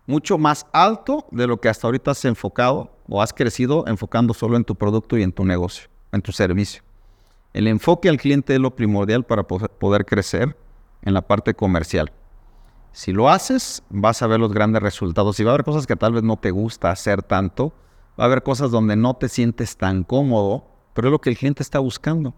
mucho 0.07 0.37
más 0.37 0.66
alto 0.72 1.26
de 1.31 1.46
lo 1.46 1.59
que 1.59 1.70
hasta 1.70 1.87
ahorita 1.87 2.11
has 2.11 2.24
enfocado 2.26 2.90
o 3.09 3.22
has 3.22 3.33
crecido 3.33 3.87
enfocando 3.87 4.35
solo 4.35 4.59
en 4.59 4.64
tu 4.64 4.74
producto 4.74 5.16
y 5.16 5.22
en 5.22 5.33
tu 5.33 5.46
negocio, 5.46 5.88
en 6.12 6.20
tu 6.20 6.33
servicio. 6.33 6.83
El 7.52 7.66
enfoque 7.66 8.08
al 8.08 8.18
cliente 8.18 8.54
es 8.54 8.61
lo 8.61 8.74
primordial 8.74 9.24
para 9.24 9.44
poder 9.44 10.04
crecer 10.04 10.56
en 11.02 11.14
la 11.14 11.22
parte 11.22 11.54
comercial. 11.54 12.12
Si 12.92 13.12
lo 13.12 13.28
haces, 13.28 13.82
vas 13.90 14.22
a 14.22 14.26
ver 14.26 14.40
los 14.40 14.52
grandes 14.52 14.82
resultados. 14.82 15.38
Y 15.38 15.44
va 15.44 15.52
a 15.52 15.54
haber 15.54 15.64
cosas 15.64 15.87
que 15.87 15.96
tal 15.96 16.12
vez 16.12 16.22
no 16.22 16.37
te 16.37 16.50
gusta 16.50 16.90
hacer 16.90 17.22
tanto. 17.22 17.72
Va 18.18 18.24
a 18.24 18.26
haber 18.26 18.42
cosas 18.42 18.70
donde 18.70 18.96
no 18.96 19.14
te 19.14 19.28
sientes 19.28 19.76
tan 19.76 20.02
cómodo, 20.02 20.64
pero 20.94 21.08
es 21.08 21.12
lo 21.12 21.20
que 21.20 21.30
el 21.30 21.38
cliente 21.38 21.62
está 21.62 21.78
buscando. 21.78 22.34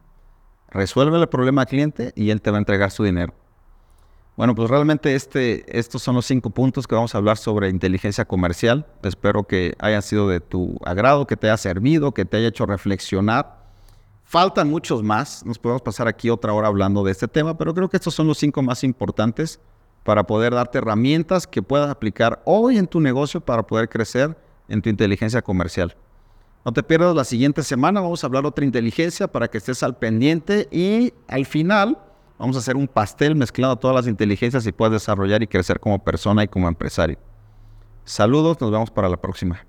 Resuelve 0.68 1.18
el 1.18 1.28
problema 1.28 1.62
al 1.62 1.68
cliente 1.68 2.12
y 2.14 2.30
él 2.30 2.42
te 2.42 2.50
va 2.50 2.58
a 2.58 2.60
entregar 2.60 2.90
su 2.90 3.04
dinero. 3.04 3.34
Bueno, 4.36 4.54
pues 4.54 4.70
realmente 4.70 5.14
este, 5.14 5.78
estos 5.78 6.02
son 6.02 6.14
los 6.14 6.24
cinco 6.24 6.50
puntos 6.50 6.86
que 6.86 6.94
vamos 6.94 7.14
a 7.14 7.18
hablar 7.18 7.36
sobre 7.36 7.68
inteligencia 7.68 8.24
comercial. 8.24 8.86
Espero 9.02 9.44
que 9.44 9.74
hayan 9.80 10.02
sido 10.02 10.28
de 10.28 10.40
tu 10.40 10.78
agrado, 10.84 11.26
que 11.26 11.36
te 11.36 11.48
haya 11.48 11.56
servido, 11.56 12.12
que 12.12 12.24
te 12.24 12.38
haya 12.38 12.48
hecho 12.48 12.64
reflexionar. 12.66 13.59
Faltan 14.30 14.70
muchos 14.70 15.02
más, 15.02 15.44
nos 15.44 15.58
podemos 15.58 15.82
pasar 15.82 16.06
aquí 16.06 16.30
otra 16.30 16.52
hora 16.52 16.68
hablando 16.68 17.02
de 17.02 17.10
este 17.10 17.26
tema, 17.26 17.58
pero 17.58 17.74
creo 17.74 17.88
que 17.88 17.96
estos 17.96 18.14
son 18.14 18.28
los 18.28 18.38
cinco 18.38 18.62
más 18.62 18.84
importantes 18.84 19.58
para 20.04 20.22
poder 20.22 20.54
darte 20.54 20.78
herramientas 20.78 21.48
que 21.48 21.62
puedas 21.62 21.90
aplicar 21.90 22.40
hoy 22.44 22.78
en 22.78 22.86
tu 22.86 23.00
negocio 23.00 23.40
para 23.40 23.66
poder 23.66 23.88
crecer 23.88 24.38
en 24.68 24.82
tu 24.82 24.88
inteligencia 24.88 25.42
comercial. 25.42 25.96
No 26.64 26.72
te 26.72 26.84
pierdas 26.84 27.16
la 27.16 27.24
siguiente 27.24 27.64
semana, 27.64 28.00
vamos 28.00 28.22
a 28.22 28.28
hablar 28.28 28.46
otra 28.46 28.64
inteligencia 28.64 29.26
para 29.26 29.48
que 29.48 29.58
estés 29.58 29.82
al 29.82 29.96
pendiente 29.96 30.68
y 30.70 31.12
al 31.26 31.44
final 31.44 31.98
vamos 32.38 32.54
a 32.54 32.60
hacer 32.60 32.76
un 32.76 32.86
pastel 32.86 33.34
mezclando 33.34 33.74
todas 33.74 33.96
las 33.96 34.06
inteligencias 34.06 34.64
y 34.64 34.70
puedas 34.70 34.92
desarrollar 34.92 35.42
y 35.42 35.48
crecer 35.48 35.80
como 35.80 35.98
persona 35.98 36.44
y 36.44 36.46
como 36.46 36.68
empresario. 36.68 37.18
Saludos, 38.04 38.60
nos 38.60 38.70
vemos 38.70 38.92
para 38.92 39.08
la 39.08 39.16
próxima. 39.16 39.66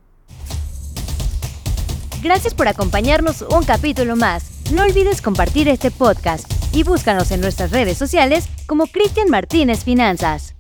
Gracias 2.22 2.54
por 2.54 2.68
acompañarnos 2.68 3.42
un 3.42 3.64
capítulo 3.64 4.16
más. 4.16 4.46
No 4.72 4.84
olvides 4.84 5.24
compartir 5.24 5.68
este 5.68 5.90
podcast 5.90 6.46
y 6.72 6.84
búscanos 6.84 7.32
en 7.32 7.42
nuestras 7.42 7.72
redes 7.72 7.98
sociales 7.98 8.48
como 8.68 8.86
Cristian 8.86 9.30
Martínez 9.30 9.84
Finanzas. 9.84 10.54